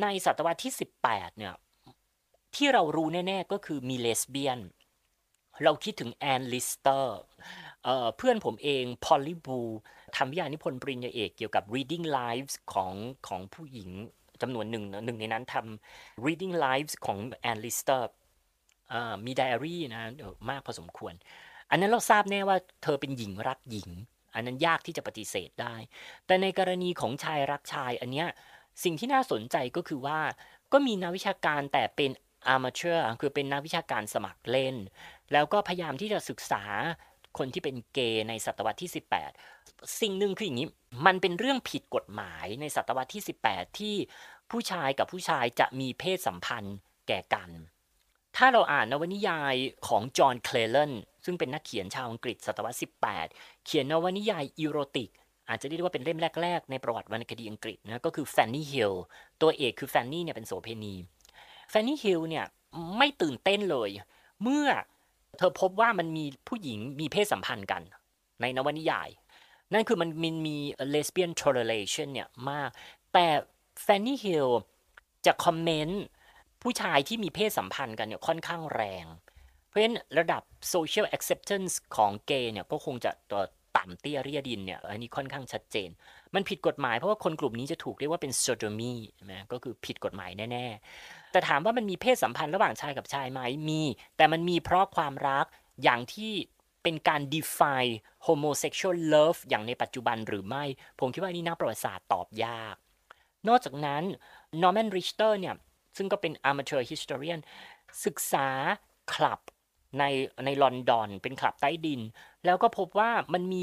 [0.02, 0.72] ในศตวรรษที่
[1.04, 1.54] 18 เนี่ย
[2.56, 4.60] ที่เรารู้แน่ ๆ ก็คือมีเลสเบี้ยน
[5.64, 7.18] เราคิดถึงแอนลิสเตอร์
[8.16, 9.60] เพื่อนผมเองพอลลี่บู
[10.16, 12.92] ทำวิทยานิพนธ์ปริญญาเอกเกี่ยวกับ reading lives ของ
[13.28, 13.90] ของผู้หญิง
[14.42, 18.08] จำนวนหนึ่งหนึ่งในนั้นทำ reading lives ของแอนลิสเตอร์
[19.26, 20.02] มีไดอารี่นะ
[20.50, 21.14] มากพอสมควร
[21.70, 23.90] อันนั้นเราทราบแน่ว่าเธอเป็นหญิงรักหญิง
[24.34, 25.74] อันนั้นยากที่จะปฏิเสธได้
[26.26, 28.28] แต่ในกรณีของชายรักชายอันเนี้ย
[28.82, 30.20] สิ่งที่น่าสนใจก็คือว่า
[30.72, 32.10] ก็มีนักวิชาการแต่เป็น
[32.48, 34.76] amateur คือเป็นนักวิชาการสมัครเล่น
[35.32, 36.62] แล้วก็พยายามที่จะศึกษา
[37.38, 38.90] คนที่เป็นเกย์ในศตวรรษที่
[39.44, 40.68] 18 สิ่งหนึ่งคืออย่างนี้
[41.06, 43.94] มันเป็นเรื่องผิดกฎหมายในศตวรรษที่ 18 ที่
[44.50, 46.76] ผู้ชายกับผู้ชายจะมีเพศสัมพันธ์
[47.08, 47.50] แก่กัน
[48.36, 49.54] ถ้าเราอ่านนวนิยาย
[49.86, 50.92] ของจอห์น เคลแลนด์
[51.24, 52.78] ซึ่งเป็นนักเขียนชาวอังกฤษศตวรรษ
[53.20, 55.10] 18 เขียนนวนิยายอีโรติก
[55.48, 58.92] อาจจะเรียกว่าเป็นเล่มแรก ๆ ในประวัติวรรณคดีอังกฤษนะก็คือแฟนนี่ฮิล
[59.42, 60.94] ตัวเอกคือแฟนนี่เนี่ยเป็นโสเพณี
[61.70, 62.44] แฟนนี่ฮิลเนี่ย
[62.98, 63.90] ไม่ตื่นเต้นเลย
[64.42, 64.66] เมื่อ
[65.38, 67.82] เธอพบว่ามันมีผู้หญิงมีเพศสัมพันธ์กัน
[68.40, 69.08] ในนวนิยาย
[69.72, 70.56] นั่นคือมันมันมี
[70.94, 72.70] lesbian toleration เนี่ยมาก
[73.12, 73.26] แต่
[73.82, 74.48] แฟนนี่ฮิล
[75.26, 76.02] จะคอมเมนต์
[76.62, 79.06] ผู้ชายที่มีเพศสัมพันธ์กันเนี่ยค่อนข้างแรง
[79.66, 80.42] เพราะฉะนั้นระดับ
[80.74, 83.10] social acceptance ของเกย์เนี่ยก็คงจะ
[83.76, 85.90] ต่ำเตี้ยเรียดินเนี่ยอันนี้ค่อนข้างชัดเจน
[86.34, 88.94] มันผิดกฎหมายเพราะว่าคนกลุ่มนี้จะถูกเรียกว่าเป็น sodomy
[89.32, 90.66] นะก็คือผิดกฎหมายแน่
[90.98, 93.82] ๆ แต่ถามว่ามันมีเพศสัมพันธ์ระหว่างชายกับชายไหมมี
[94.16, 95.46] แต่มันมีเพราะความรัก
[95.82, 96.32] อย่างที่
[96.82, 97.92] เป็นการ define
[98.26, 100.64] homosexual love อย่างในปัจจุบันหรือไม่
[101.00, 102.76] ผมคิดว่านี่นักประวัติศาสตร์ตอบยาก
[103.48, 104.02] นอกจากนั้น
[104.62, 105.54] Norman Richter เนี่ย
[105.96, 107.40] ซึ่งก็เป็น amateur historian
[108.04, 108.48] ศึกษา
[109.12, 109.40] คลับ
[109.98, 110.04] ใน
[110.44, 112.00] ในลอนดอน เป็นคลับใต้ดิน
[112.48, 113.62] แล้วก็พบว่ามันมี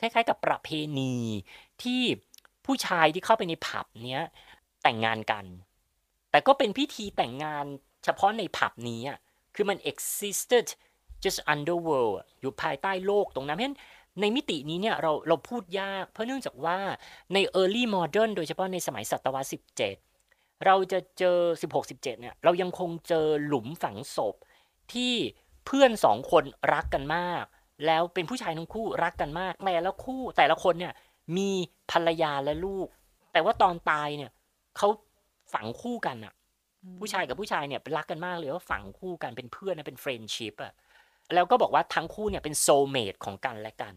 [0.00, 1.14] คล้ายๆ กับประเพณี
[1.82, 2.02] ที่
[2.66, 4.24] ผู้ชายที่เข้าไปในผับเนี้ย
[4.82, 5.44] แต่งงานกัน
[6.30, 7.64] แต่ก็เป็นพิธีแต่งงาน
[8.04, 9.18] เฉพาะในผับนี้อะ
[9.54, 10.66] คือมัน existed
[11.24, 13.78] just underworld อะอยู่ภายใต้โลกตรงนั้นเพราะฉะนั้น
[14.20, 16.78] ในมิตินี้เนี่ยเราเราพูดยากเพราะเนื่องจากว่า
[17.34, 19.48] ใน early modern โดยเฉพาะในสมัยศตวรรษ
[20.06, 21.38] 17 เราจะเจอ
[21.72, 24.34] 16-17เนี่ยเรายังคงเจอหลุมฝังศพ
[24.92, 25.14] ที่
[25.66, 27.44] เพื่อนสองคนรักกันมาก
[27.86, 30.94] แล้วเป็นผู้ชายทั้งคู่รักกันมากแต่ละคู่แต่ละคนเนี่ย
[31.36, 31.50] มี
[31.90, 32.86] ภรรยาและลูก
[33.32, 34.30] แต่ว่าตอนตายเนี่ย
[34.76, 34.88] เขา
[35.54, 36.34] ฝังคู่กันอะ
[37.00, 40.72] ผู้ชายกับผู้ชายเนี่ยเป็นรักกันมากเลยว่าฝังคู่กันเป็นเพื่อนนะเป็นเฟรนชิพอะ
[41.34, 43.94] แล้วก็บอกว่าทั้งคู่เนี่ยเป็นโซลเมตของกันและกัน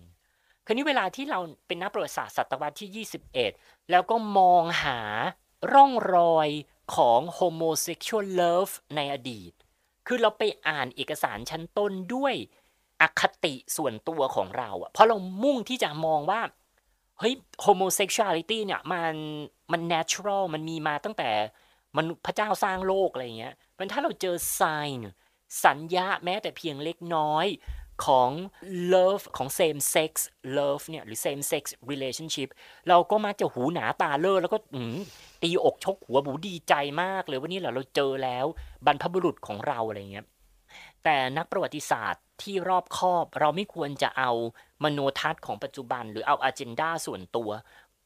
[0.65, 3.05] คราวนี้เวลาที่เราเป็นนักประวัติศาสตร์ศตวรรษที่
[3.43, 4.99] 21 แล้วก็มองหา
[5.73, 6.49] ร่องรอย
[6.95, 9.53] ของ homosexual love ในอดีต
[10.07, 12.33] คือเราไปอ่านเอกสารชั้นต้นด้วย
[13.01, 16.41] อคติส่วนตัวของเราอะเพราะเรามุ่งที่จะมองว่า
[17.19, 17.33] เฮ้ย
[17.65, 19.15] homosexuality เนี่ยมัน
[19.71, 21.29] มัน natural มันมีมาตั้งแต่
[21.97, 24.99] มันพระเจ้าสร้างโลกอะไรเงี้ยมันถ้าเราเจอ sign
[25.65, 27.47] สัญญาแม้แต่เพียงเล็กน้อย
[28.05, 28.31] ของ
[28.93, 30.11] love ของ same sex
[30.57, 32.49] love เนี่ยหรือ same sex relationship
[32.89, 34.57] เราก็มักจะหูหนาตาเล่อแล้วก็
[35.41, 38.45] ตีอกชกหัวบูดีใจมากเลยว่านี่แหละเราเจอแล้ว
[38.85, 40.25] บรรพบุรุษของเราอะไรเงี้ย
[41.03, 44.31] แต่นักประวัติศาสตร์ ที่รอบคอบ เราไม่ควรจะเอา
[44.83, 47.49] มโนทัศน์ของปัจจุบัน หรือเอาอ g e n d a ส่วนตัว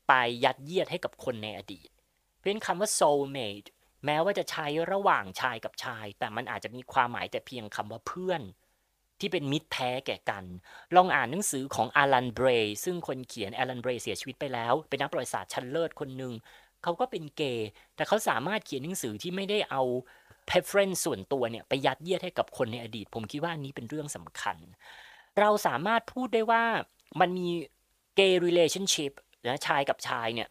[0.08, 0.14] ไป
[0.44, 1.90] ยัดเยียดให้กับคนในอดีต
[2.38, 3.68] เพราะฉะนั้นคำว่า soulmate
[4.06, 8.42] แม้ว่าจะใช้ระหว่างชายกับชาย แต่มันอาจจะมีความหมายแต่เพียงคำว่าเพื่อน
[9.20, 10.46] ที่เป็นมิตรแท้แก่กัน
[10.96, 16.34] ลองอ่านหนังสือของอารันเบรย์ซึ่งคนเขียนอารันเบรย์เสียชีวิตไปแล้ว เป็นนักประวัติศาสตร์ชั้นเลิศคนหนึ่ง
[16.84, 19.84] เขาก็เป็นเกย์แต่เขาสามารถเขียนหนังสือที่ไม่ได้เอา
[20.52, 24.58] preference ส่วนตัวเนี่ยไปยัดเยียดให้กับคนในอดีต ผมคิดว่านี้เป็นเรื่องสำคัญ
[25.40, 26.64] เราสามารถพูดได้ว่า
[27.20, 27.48] มันมี
[28.20, 29.12] gay relationship
[29.48, 30.50] นะชายกับชายเนี่ย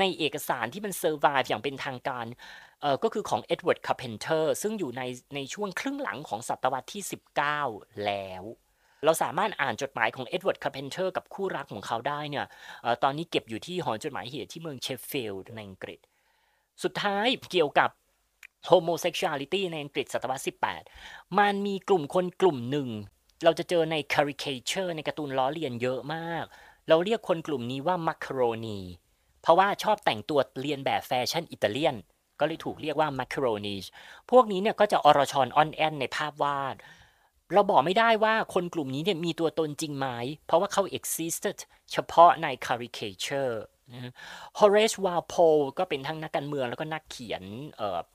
[0.00, 2.26] ในเอกสารที่มัน survive อย่างเป็นทางการ
[2.80, 5.02] เออก็คือของเอ็ดเวิร์ดคาร์เพนเตอร์ซึ่งอยู่ใน
[5.34, 7.02] ในช่วงครึ่งหลังของศตวรรษที่
[7.52, 8.44] 19 แล้ว
[9.04, 12.46] เราสามารถอ่านจดหมายของเอ็ดเวิร์ดคาร์เพนเตอร์กับคู่รักของเขาได้เนี่ย
[12.84, 16.00] ออตอนนี้เก็บอยู่ที่หอจดหมายเหตุที่เมืองเชฟฟิลด์ในอังกฤษ
[16.82, 17.90] สุดท้ายเกี่ยวกับ
[18.70, 20.44] homosexuality ในอังกฤษศตวรรษ
[20.90, 22.88] 18 มันมีกลุ่มคนกลุ่มหนึ่ง
[23.44, 26.44] เราจะเจอใน caricature ในการ์ตูนล้อเลียนเยอะมาก
[26.88, 28.80] เราเรียกคนกลุ่มนี้ว่า macaroni
[29.42, 31.96] เพราะว่าชอบแต่งตัวเลียนแบบแฟชั่นอิตาเลียน
[32.40, 33.76] ก็เลยถูกเรียกว่า macaroni
[34.30, 36.76] พวกนี้เนี่ยก็จะอรชรออนแอนในภาพวาด
[37.52, 40.06] เราบอกไม่ได้ว่าคนกลุ่มนี้เนี่ยมีตัวตนจริงไหม
[40.46, 41.58] เพราะว่าเขา existed
[41.92, 43.54] เฉพาะใน caricature
[44.58, 47.42] Horace Walpole ก็เป็นทั้งนักการเมืองแล้วก็นักเขียน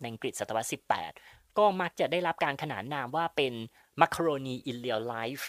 [0.02, 0.70] ในอังกฤษศตวรรษ
[1.12, 3.54] 18 ก็มักจะได้รับการขนานนามว่าเป็น
[4.02, 5.44] macaroni in real life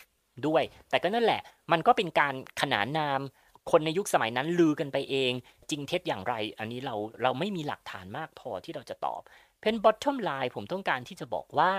[0.46, 1.40] ด้วย แต่ก็นั่นแหละ
[1.72, 3.20] มันก็เป็นการขนานนาม
[3.70, 5.32] คนในยุคสมัยนั้นลือกันไปเอง
[5.70, 9.20] จริงเท็จอย่างไร อันนี้เราเราไม่มีหลักฐานมากพอที่เราจะตอบ
[9.60, 11.72] เพน bottom line ผมต้องการที่จะบอกว่า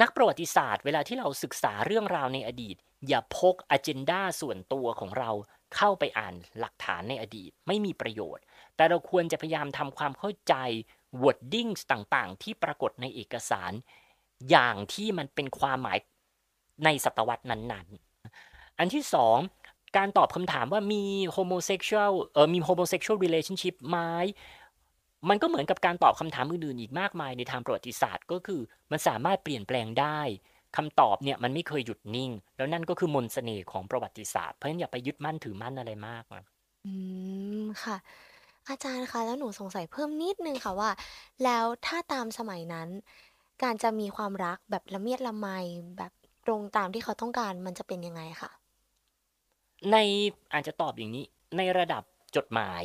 [0.00, 2.76] นักประวัติศาสตร์ เวลาที่เราศึกษาเรื่องราวในอดีต
[3.08, 5.30] อย่าพกอ g e n d a ส่วนตัวของเรา
[5.76, 8.44] เข้าไปอ่านหลักฐานในอดีตไม่มีประโยชน์
[8.76, 10.54] แต่เราควรจะพยายามทำความเข้าใจ
[11.22, 13.72] wordings ต่างๆ ที่ปรากฏในเอกสาร
[14.50, 15.98] อย่างที่มันเป็นความหมาย
[16.84, 19.38] ในศตวรรษนั้นๆ อันที่สอง
[19.96, 21.04] การตอบคำถามว่ามี
[21.36, 23.98] homosexual เออมี homosexual relationship ไหม
[25.28, 28.60] มันก็เหมือนกับการตอบคำถามอื่นๆอีกมากมายในทางประวัติศาสตร์ ก็คือ
[28.90, 30.20] มันสามารถเปลี่ยนแปลงได้
[30.76, 36.44] คำตอบเนี่ยมันไม่เคยหยุดนิ่ง แล้วนั่นก็คือมนต์เสน่ห์ของประวัติศาสตร์เพราะฉะนั้นอย่าไปยึดมั่นถือมั่นอะไรมากนะ
[36.86, 36.92] อื
[37.62, 37.96] ม ค่ะ
[38.68, 40.90] อาจารย์คะ แล้วหนูสงสัยเพิ่มนิดนึงค่ะว่า
[41.44, 42.88] แล้วถ้าตามสมัยนั้น
[43.62, 45.48] การจะมีความรักแบบละเมียดละไม
[45.98, 46.12] แบบ
[46.46, 48.50] ตรงตามที่เขาต้องการมันจะเป็นยังไงคะ
[49.92, 49.96] ใน
[50.52, 52.02] อาจจะตอบอย่างนี้ ในระดับ
[52.36, 52.82] จดหมาย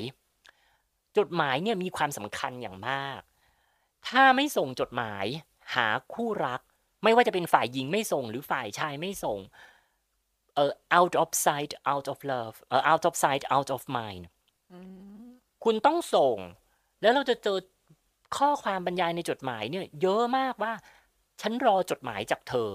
[1.17, 3.21] จดหมายเนี่ยมีความสำคัญอย่างมาก
[4.07, 5.25] ถ้าไม่ส่งจดหมาย
[5.75, 6.61] หาคู่รัก
[7.03, 9.39] ไม่ว่าจะเป็นฝ่ายหญิงไม่ส่ง หรือฝ่ายชายไม่ส่ง
[10.55, 14.23] เอ่อ out of sight out of love เอ่อ out of sight out of mind
[15.63, 16.37] คุณต้องส่ง
[17.01, 17.57] แล้วเราจะเจอ
[18.37, 20.73] ข้อความบรรยายในจดหมายเนี่ย เยอะมากว่า
[21.41, 22.69] ฉันรอจดหมายจากเธอ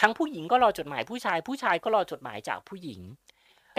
[0.00, 3.00] ทั้งผู้หญิงก็รอจดหมายผู้ชายผู้ชายก็รอจดหมายจากผู้หญิง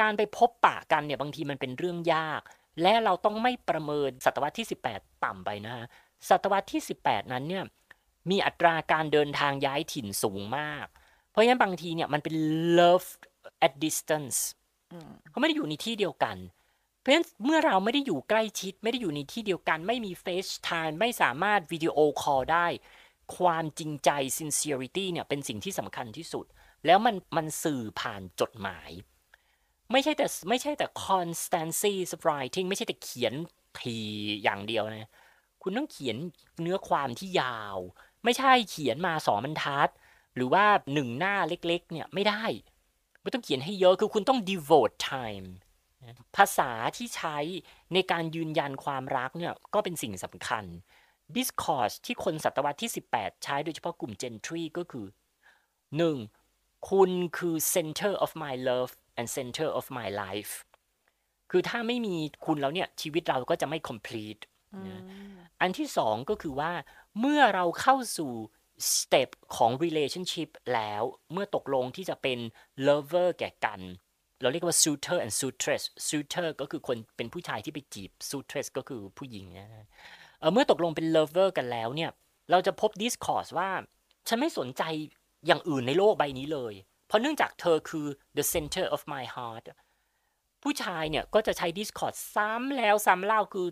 [0.01, 2.41] การไปพบปะกันเนี่ยบางทีมันเป็นเรื่องยาก
[2.81, 5.85] และเราต้องไม่ประเมินศตวรรษที่ 18 ต่ำไปนะฮะ
[6.29, 7.63] ศตวรรษที่ 18 นั้นเนี่ย
[8.29, 10.85] มีอัตราการเดินทางย้ายถิ่นสูงมาก
[11.29, 12.35] เพราะฉะนั้นบางทีเนี่ยมันเป็น
[12.79, 13.07] love
[13.65, 14.39] at distance
[15.29, 16.37] เขาไม่ได้อยู่ในที่เดียวกัน
[16.99, 22.67] เพราะฉะนั้นเมื่อเราไม่ได้อยู่ใกล้ชิด ไม่ได้อยู่ในที่เดียวกัน ไม่มี FaceTime ไม่สามารถวิดีโอคอลได้
[23.37, 26.45] ความจริงใจ sincerity เนี่ยเป็นสิ่งที่สำคัญที่สุด
[26.85, 28.89] แล้วมันมันสื่อผ่านจดหมาย
[29.91, 33.33] ไม่ใช่แต่ไม่ใช่แต่ constancy of writing ไม่ใช่แต่เขียน
[33.79, 33.97] ที
[34.43, 35.11] อย่างเดียวนะ
[35.61, 36.17] คุณต้องเขียน
[36.61, 37.77] เนื้อความที่ยาว
[38.23, 39.89] ไม่ใช่เขียนมาสองบรรทัด
[40.35, 42.43] หรือว่าหนึ่งหน้าเล็กๆเนี่ยไม่ได้
[43.21, 45.47] คุณต้องเขียนให้เยอะคือคุณต้อง devote time
[46.03, 47.37] นะภาษาที่ใช้
[47.93, 50.65] ในการยืนยันความรักเนี่ยก็เป็นสิ่งสำคัญ
[51.35, 55.05] discourse ที่คนศตวรรษที่ 18 ใช้โดยเฉพาะกลุ่ม gentry ก็คือ
[56.17, 56.89] 1.
[56.89, 60.53] คุณคือ center of my love and center of my life
[61.51, 64.41] คือถ้าไม่มีคุณแล้วเนี่ยชีวิตเราก็จะไม่ complete
[64.87, 65.03] นะ
[65.61, 66.71] อันที่สองก็คือว่า
[67.19, 68.31] เมื่อเราเข้าสู่
[68.95, 72.39] step ของ relationship แล้วเมื่อตกลงที่จะเป็น
[72.87, 73.81] lover แก่กัน
[74.41, 79.85] เราเรียกว่า suitor and suitress suitor ก็คือคนเป็นผู้ชายที่ไปจีบ suitress ก็คือผู้หญิงนะ
[80.39, 82.11] เอ่อเมื่อตกลงเป็น lover กันแล้วเนี่ย
[82.51, 83.69] เราจะพบ discourse ว่า
[84.27, 84.83] ฉันไม่สนใจ
[85.45, 86.73] อย่างอื่นในโลกใบนี้เลย
[87.07, 89.65] เพราะเนื่องจากเธอคือ the center of my heart
[90.63, 93.67] ผู้ชายเนี่ยก็จะใช้ discourse ซ้ำแล้วซ้ำเล่าคือ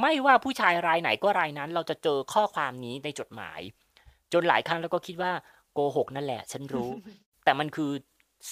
[0.00, 3.60] ไม่ว่าผู้ชายรายไหนก็รายนั้น เราจะเจอข้อความนี้ในจดหมาย
[4.32, 5.32] จนหลายครั้งเราก็คิดว่า
[5.72, 6.90] โกหกนั่นแหละ ฉันรู้
[7.44, 7.90] แต่มันคือ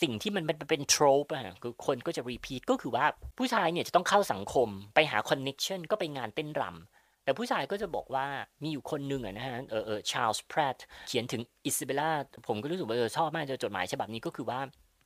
[0.02, 3.04] สิ่งที่มันเป็นเป็น trope อะคือคนก็จะ repeat ก็คือว่า
[3.38, 8.26] ผู้ชายเนี่ยจะต้องเข้าสังคมไปหา connection ก็ไปงานเต้นรำแต่ผู้ชายก็จะบอกว่า
[8.62, 10.76] มีอยู่คนหนึ่งอะนะฮะเออเออชาร์ลส์แพรต
[11.08, 12.10] เขียนถึงอิซาเบล่า
[12.46, 14.60] ผมก็รู้สึกว่าเออชอบมากเจอจดหมายฉบับนี้ก็คือว่า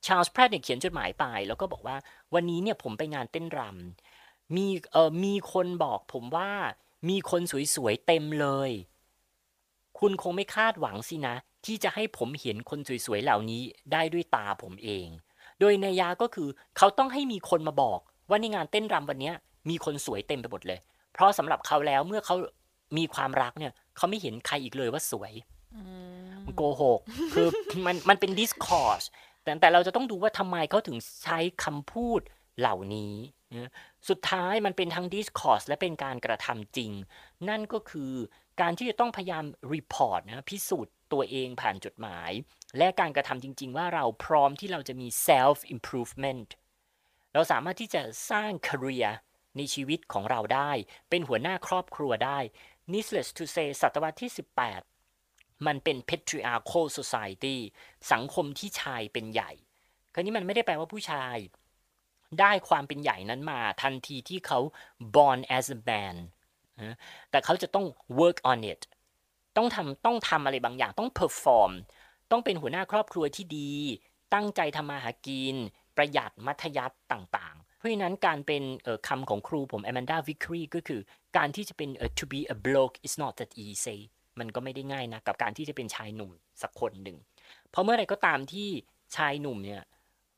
[0.07, 1.95] ชาร์ลส์แพรตเนี่ยเขียนจดหมายไป แล้วก็บอกว่า
[2.33, 4.12] วันนี้เนี่ยผมไปงานเต้นรำ
[4.55, 6.51] มีเออมีคนบอกผมว่า
[7.09, 7.41] มีคน
[7.75, 8.71] สวยๆเต็มเลย
[9.99, 15.07] คุณคงไม่คาดหวังสินะ ที่จะให้ผมเห็นคนสวยๆเหล่านี้ได้ด้วยตาผมเอง
[15.59, 19.35] โดยในยาก็คือเขาต้องให้มีคนมาบอก ว่าในงานเต้นรำวันเนี้ย
[19.69, 20.79] มีคนสวยเต็มไปหมดเลย
[21.13, 22.35] เพราะสำหรับเขาแล้วเมื่อเขา
[22.97, 25.33] มีความรักเนี่ยเขาไม่เห็นใครอีกเลยว่าสวย
[26.45, 26.99] มันโกหก
[27.33, 27.47] คือ
[27.85, 29.05] มันมันเป็น discourse
[29.43, 32.19] แต่แต่เราจะต้องดูว่าทำไมเขาถึงใช้คำพูด
[32.59, 33.13] เหล่านี้
[33.55, 33.71] นะ
[34.09, 36.91] สุดท้ายมันเป็นทั้ง discourse และเป็นการกระทำจริง
[37.49, 38.13] นั่นก็คือ
[38.61, 42.31] การที่จะต้องพยายาม report นะพิสูจน์ตัวเองผ่านจดหมาย
[42.77, 46.49] และการกระทำจริง ๆ ว่าเราพร้อมที่เราจะมี self improvement
[47.33, 49.09] เราสามารถที่จะสร้าง career
[49.57, 50.71] ในชีวิตของเราได้
[51.09, 52.39] เป็นหัวหน้าครอบครัวได้
[52.93, 54.31] needless to say ศตวรรษที่
[54.99, 57.57] 18 มันเป็น patriarchal society
[58.11, 59.51] สังคมที่ชายเป็นใหญ่
[60.13, 61.37] คราวนี้มันไม่ได้แปลว่าผู้ชาย
[62.41, 64.59] ได้ความเป็นใหญ่นั้นมาทันทีที่เขา
[65.15, 66.15] born as a man
[66.81, 66.95] นะ
[67.31, 67.85] แต่เขาจะต้อง
[68.19, 68.81] work on it
[69.57, 71.71] ต้องทำต้องทำอะไรบางอย่างต้อง perform
[72.31, 73.73] ต้องเป็นหัวหน้าครอบครัวที่ดี
[74.33, 75.55] ตั้งใจทำมาหากิน
[75.97, 78.63] ประหยัดมัธยัติต่างๆ เพราะฉะนั้นการเป็น
[79.07, 81.01] คำของครูผม Amanda Vickery ก็คือ
[81.37, 83.99] การที่จะเป็น to be a bloke is not that easy
[84.39, 87.17] มันก็ไม่ได้ง่ายนะ กับการที่จะเป็นชายหนุ่มสักคนหนึ่ง
[87.69, 88.69] เพราะเมื่อไรก็ตามที่
[89.15, 89.81] ชายหนุ่มเนี่ย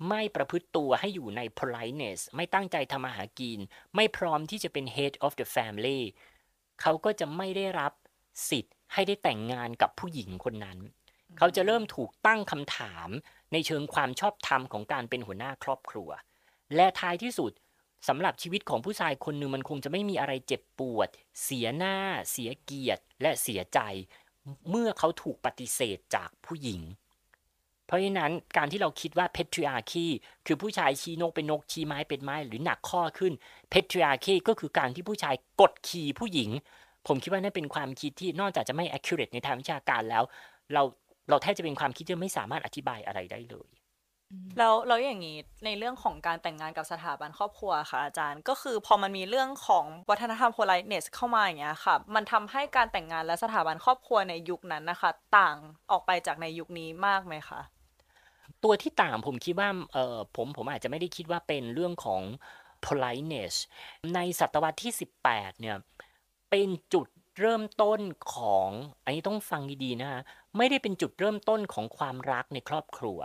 [0.10, 3.60] ไม่ประพฤติตัวให้อยู่ใน politeness ไม่ตั้งใจทำมาหากิน
[3.96, 6.02] ไม่พร้อมที่จะเป็น head of the family
[6.82, 7.94] เขาก็จะไม่ได้รับ
[8.50, 10.80] สิทธิ์ให้ได้แต่งงานกับผู้หญิงคนนั้น
[11.38, 13.10] เขาจะเริ่มถูกตั้งคำถาม
[13.54, 16.10] ในเชิงความชอบธรรมของการเป็นหัวหน้าครอบครัว
[16.76, 17.52] และท้ายที่สุด
[18.08, 21.10] สำหรับชีวิตของผู้ชายคนหนึ่งมันคงจะไม่มีอะไรเจ็บปวด
[21.44, 21.98] เสียหน้า
[22.32, 23.80] เสียเกียรติ และเสียใจ
[24.70, 26.82] เมื่อเขาถูกปฏิเสธจากผู้หญิง
[27.86, 30.08] เพราะฉะนั้นการที่เราคิดว่า patriarchy
[30.46, 33.34] คือผู้ชายชี้นกเป็นนกชี้ไม้เป็นไม้ หรือหนักข้อขึ้น
[33.74, 36.50] patriarchy ก็คือการที่ผู้ชายกดขี่ผู้หญิง
[37.08, 40.24] ผมคิดว่านั่นเป็นความคิดที่นอกจากจะไม่ accurate ในทางวิชาการแล้ว
[40.74, 40.84] เรา
[41.30, 43.70] เราแทบจะเป็นความคิดที่ไม่สามารถอธิบายอะไรได้เลย
[44.58, 55.56] แล้วแล้วอย่างนี้ในเรื่องของการแต่งงานกับสถาบันครอบครัวค่ะอาจารย์ ก็คือพอมันมีเรื่องของวัฒนธรรม politeness เข้ามาอย่างเงี้ยค่ะ มันทำให้การแต่งงานและสถาบันครอบครัวในยุคนั้นนะคะ ต่าง
[55.92, 57.60] ออกไปจากในยุคนี้มากไหมคะ
[58.66, 62.22] ตัวที่ต่างผมคิดว่าเออผมผมอาจจะไม่ได้คิดว่าเป็นเรื่องของ
[62.86, 63.54] politeness
[64.16, 64.94] ในศตวรรษที่
[65.26, 65.78] 18 เนี่ย
[66.50, 67.08] เป็นจุด
[67.40, 68.00] เริ่มต้น
[68.36, 68.70] ของ
[69.04, 70.22] อันนี้ต้องฟังดีๆนะฮะ
[70.58, 73.20] ไม่ได้เป็นจุดเริ่มต้นของความรักในครอบครัว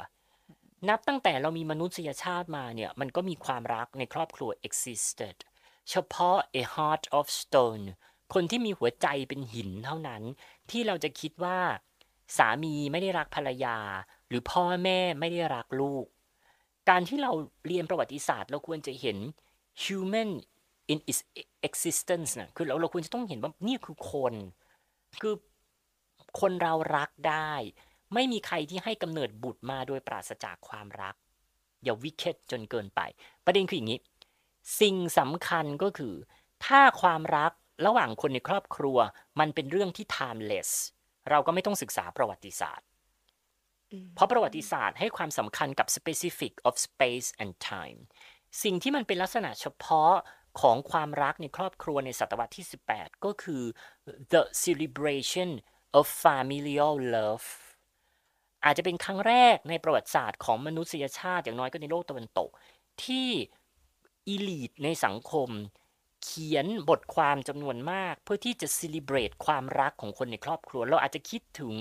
[0.89, 5.37] นับตั้งแต่เรามีมนุษยชาติมาเนี่ย มันก็มีความรักในครอบครัว existed
[5.91, 7.85] เฉพาะ a heart of stone
[8.35, 10.23] คนที่มีหัวใจเป็นหินเท่านั้น
[10.71, 11.59] ที่เราจะคิดว่า
[12.39, 13.77] สามีไม่ได้รักภรรยา
[14.31, 16.07] หรือพ่อแม่ไม่ได้รักลูก
[16.89, 17.33] การที่เรา
[17.67, 19.17] เรียนประวัติศาสตร์ เราควรจะเห็น
[19.83, 20.31] human
[20.93, 21.21] in its
[21.69, 24.35] existence นะคือเราเราควรจะต้องเห็นว่านี่คือคน
[25.23, 25.35] คือ
[26.41, 27.53] คนเรารักได้
[28.15, 31.15] ไม่มีใครที่ให้กำเนิดบุตรมาโดยปราศจากความรัก
[31.85, 33.01] อย่าวิเคตจนเกินไป
[33.45, 34.01] ประเด็นคืออย่างนี้
[34.81, 36.15] สิ่งสำคัญก็คือ
[36.67, 37.53] ถ้าความรัก
[37.87, 38.99] ระหว่างคนในครอบครัว
[39.41, 40.71] มันเป็นเรื่องที่ timeless
[41.31, 42.87] เราก็ไม่ต้องศึกษาประวัติศาสตร์
[44.15, 47.99] เพราะประวัติศาสตร์ให้ความสำคัญกับ specific of space and time
[48.63, 50.13] สิ่งที่มันเป็นลักษณะเฉพาะ
[50.61, 53.63] ของความรักในครอบครัวในศตวรรษที่ 18 ก็คือ
[54.33, 55.51] the celebration
[55.99, 57.49] of familial love
[58.65, 62.51] อาจจะเป็นครั้งแรกในประวัติศาสตร์ของมนุษยชาติอย่างน้อยก็ในโลกตะวันตก
[63.05, 63.29] ที่
[64.29, 65.49] อีลีทในสังคม
[66.25, 71.75] เขียนบทความจำนวนมาก เพื่อที่จะ celebrate ความรักของคนในครอบครัว เราอาจจะคิดถึง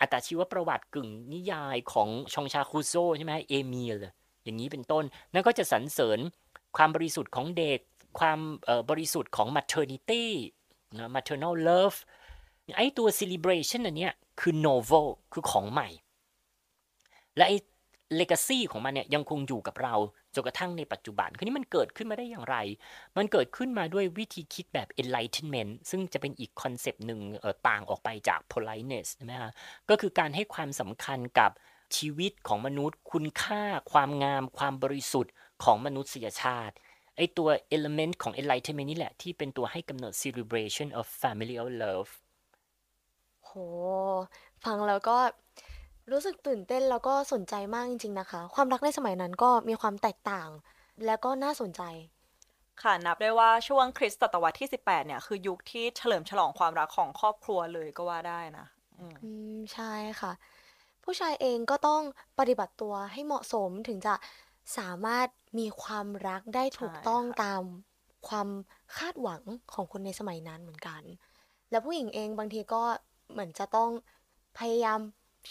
[0.00, 3.96] อัตชีวประวัติกึ่งนิยายของชองชาคูโซใช่ไหมเอมิล
[4.44, 6.18] อย่างนี้เป็นต้น นั่นก็จะสรรเสริญ
[6.76, 7.80] ความบริสุทธิ์ของเด็ก
[8.18, 8.38] ความ
[8.90, 10.24] บริสุทธิ์ของ maternity
[10.98, 11.98] นะ maternal love
[12.76, 15.88] ไอ้ตัว celebration อันเนี้ยคือ novel คือของใหม่
[17.36, 17.56] และไอ้
[18.20, 19.94] legacy ของมันเนี่ยยังคงอยู่กับเรา
[20.34, 22.56] จนกระทั่งในปัจจุบันคือนี่มันเกิดขึ้นมาได้อย่างไร
[23.16, 27.20] มันเกิดขึ้นมาด้วยวิธีคิดแบบ enlightenment ซึ่งจะเป็นอีกคอนเซปต์หนึ่ง
[27.68, 29.50] ต่างออกไปจาก politeness ใช่ไหมคะ
[29.90, 31.50] ก็คือการให้ความสำคัญกับ
[31.96, 35.32] ชีวิตของมนุษย์ คุณค่า ความงาม ความบริสุทธิ์
[35.64, 36.74] ของมนุษยชาติ
[37.16, 42.10] ไอตัว element ของ enlightenment นี่แหละ ที่เป็นตัวให้กำเนิด celebration of familial love
[43.44, 43.50] โห
[44.64, 45.16] ฟังแล้วก็
[46.10, 50.48] รู้สึกตื่นเต้นแล้วก็สนใจมากจริง ๆ นะคะ ความรักในสมัยนั้นก็มีความแตกต่าง
[51.06, 51.82] แล้วก็น่าสนใจ
[52.82, 58.66] ค่ะนับได้ว่าช่วงคริสตศตวรรษที่ 18 เนี่ย คือยุคที่เฉลิมฉลองความรักของครอบครัวเลยก็ว่าได้นะ
[58.98, 60.32] อืมอืมใช่ค่ะ
[61.04, 62.02] ผู้ชายเองก็ต้อง
[62.38, 64.14] ปฏิบัติตัวให้เหมาะสมถึงจะ
[64.78, 67.62] สามารถมีความรักได้ถูกใช่ต้องค่ะ ตาม
[68.28, 68.48] ความ
[68.96, 71.02] คาดหวังของคนในสมัยนั้นเหมือนกัน
[71.70, 72.82] แล้วผู้หญิงเองบางทีก็
[73.32, 73.90] เหมือนจะต้อง
[74.58, 75.00] พยายาม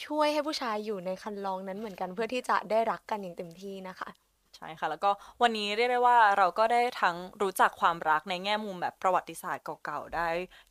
[0.05, 4.09] ช่วยให้ผู้ชายอยู่ในคันลองนั้นเหมือนกันเพื่อที่จะได้รักกันอย่างเต็มที่นะคะ
[4.55, 10.27] ใช่ค่ะ แล้วก็วันนี้เรียกได้ว่าเราก็ได้ทั้งรู้จักความรักในแง่มุมแบบประวัติศาสตร์เก่าๆ ได้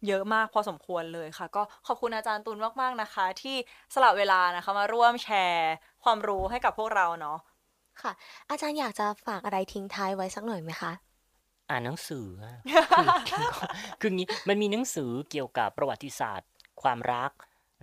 [0.06, 3.56] เยอะมากพอสมควรเลยค่ะ ก็ขอบคุณอาจารย์ตุลมากๆนะคะ ที่
[3.94, 5.72] สละเวลานะคะมาร่วมแชร์
[6.04, 7.38] ความรู้ให้กับพวกเราเนาะ
[8.02, 8.12] ค่ะ
[8.50, 10.92] อาจารย์อยากจะฝากอะไรทิ้งท้ายไว้สักหน่อยไหมคะ
[11.70, 12.56] อ่านหนังสืออะ
[12.96, 13.48] คือคือ
[14.00, 16.48] คืออย่างงี้มันมีหนังสือเกี่ยวกับประวัติศาสตร์
[16.82, 17.32] ความรัก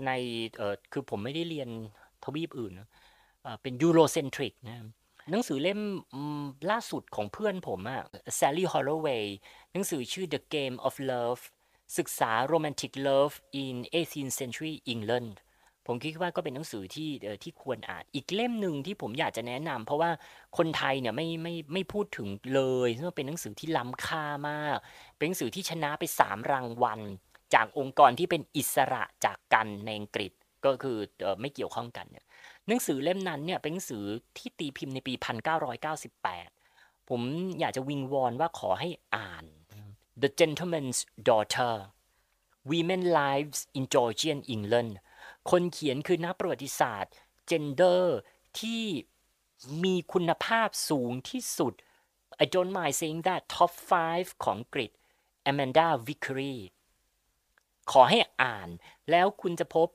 [0.08, 0.12] ใน
[0.58, 1.70] เออคือผมไม่ได้เรียน
[2.24, 2.90] ทวีปอื่นนะ
[3.62, 4.86] เป็นยูโรเซนทริกนะ
[5.32, 5.80] หนังสือเล่ม
[6.72, 8.02] ล่าสุดของเพื่อนผมอะ
[8.40, 9.26] Sally Holloway
[9.74, 11.42] หนังสือชื่อ The Game of Love
[11.98, 15.34] ศึกษา Romantic Love in 18th Century England
[15.88, 17.10] ผมคิดว่าก็เป็นหนังสือที่
[17.44, 20.12] ที่ควรอ่าน อีกเล่มหนึ่งที่ผมอยากจะแนะนำเพราะว่า
[20.58, 24.78] คนไทยเนี่ยไม่ไม่ไม่พูดถึงเลยซึ่งเป็นหนังสือที่ล้ำค่ามาก
[25.18, 27.02] เป็นหนังสือที่ชนะไปสามรางวัล
[27.54, 30.32] จากองค์กรที่เป็นอิสระจากกันในอังกฤษ
[30.66, 30.98] ก็คือ
[31.42, 32.26] ไม่เกี่ยวข้องกันเนี่ย
[32.68, 34.04] หนังสือเล่มนั้นเนี่ยเป็นหนังสือ
[34.38, 35.14] ที่ตีพิมพ์ในปี
[36.32, 37.22] 1998 ผม
[37.60, 39.46] อยากจะวิงวอนว่าขอให้อ่าน
[40.22, 41.76] The Gentleman's Daughter
[42.72, 44.94] Women Lives in Georgian England
[45.50, 47.14] คนเขียนคือนักประวัติศาสตร์
[47.50, 48.04] gender
[48.60, 48.84] ที่
[49.84, 51.74] มีคุณภาพสูงที่สุด
[52.44, 53.72] I don't mind saying that top
[54.08, 54.76] 5 ของอังก
[55.50, 56.58] Amanda Vickery
[57.92, 58.70] ขอให้อ่าน
[59.12, 59.88] แล้วคุณจะพบ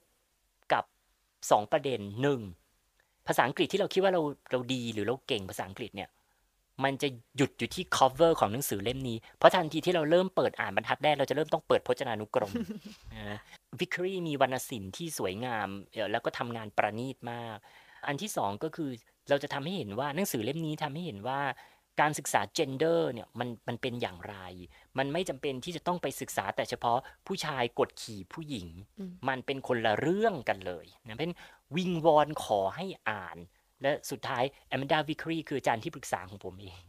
[0.72, 0.84] กับ
[1.50, 2.40] สองประเด็นหนึ่ง
[3.26, 6.10] ภาษาอังกฤษที่เราคิดว่าเราเราดีหรือเราเก่งภาษาอังกฤษเนี่ย
[6.84, 12.52] มันจะหยุดอยู่ที่ cover ของหนังสือเล่มนี้ เพราะทันทีที่เราเริ่มเปิดอ่านบรรทัดแรก เราจะเริ่มต้องเปิดพจนานุกรม
[13.80, 15.68] วิครีมีวรรณศิลป์ที่สวยงาม
[16.12, 17.56] แล้วก็ทำงานประณีตมาก
[18.06, 18.90] อันที่สองก็คือ
[19.28, 21.40] เราจะทำให้เห็นว่าหนังสือเล่มนี้ทำให้เห็นว่า
[22.00, 24.36] การศึกษา gender เนี่ยมันมันเป็นอย่างไร
[24.98, 28.68] มันไม่จำเป็นที่จะต้องไปศึกษาแต่เฉพาะผู้ชายกดขี่ผู้หญิง
[28.98, 31.32] อืมมันเป็นคนละเรื่องกันเลยนะเป็น
[31.76, 33.38] วิงวอนขอให้อ่าน
[33.82, 36.82] และสุดท้ายอแมนดาวิกเคอรีคืออาจารย์ที่ปรึกษาของผมเอง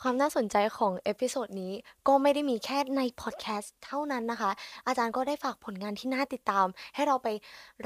[0.00, 1.72] ความน่าสนใจของ episode นี้
[2.08, 4.50] ก็ไม่ได้มีแค่ในพอดแคสต์เท่านั้นนะคะ
[4.86, 7.28] อาจารย์ก็ได้ฝากผลงานที่น่าติดตาม ให้เราไป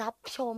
[0.03, 0.55] รับชม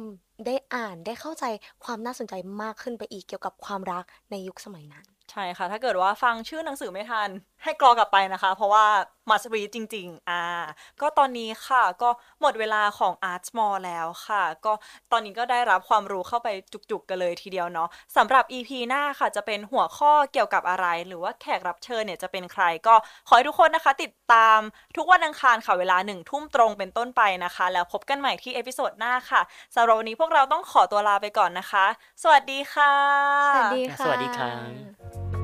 [0.46, 1.44] ได้อ่านได้เข้าใจ
[1.84, 7.30] ความน่าสนใจมากขึ้นไปอีกเกี่ยวกับความรักในยุคสมัยนั้น ใช่ค่ะ ถ้าเกิดว่าฟังชื่อหนังสือไม่ทัน
[7.64, 8.84] ให้กรอกลับไปนะคะ เพราะว่า
[9.30, 10.42] must read จริง ๆ อ่า
[11.00, 14.72] ก็ตอนนี้ค่ะ ก็หมดเวลาของ Art Mall แล้วค่ะ ก็
[15.12, 16.48] ตอนนี้ก็ได้รับความรู้เข้าไป
[16.90, 22.94] จุกๆ กันเลยทีเดียวเนาะสำหรับ EP หน้าค่ะ จะเป็นหัวข้อเกี่ยวกับอะไร หรือว่าแขกรับเชิญเนี่ยจะเป็นใคร ก็
[23.28, 24.58] ขอให้ทุกคนนะคะ ติดตาม
[24.96, 29.40] ทุกวันอังคารค่ะ เวลาหนึ่งทุ่มตรงเป็นต้นไปนะคะ แล้วพบกันใหม่ที่ episode หน้าค่ะ
[29.74, 31.86] สำหรับวันนี้พวกเราต้องขอตัวลาไปก่อนนะคะ
[32.22, 32.94] สวัสดีค่ะ
[33.54, 34.52] สวัสดีค่ะ สวัสดีครั
[35.36, 35.39] บ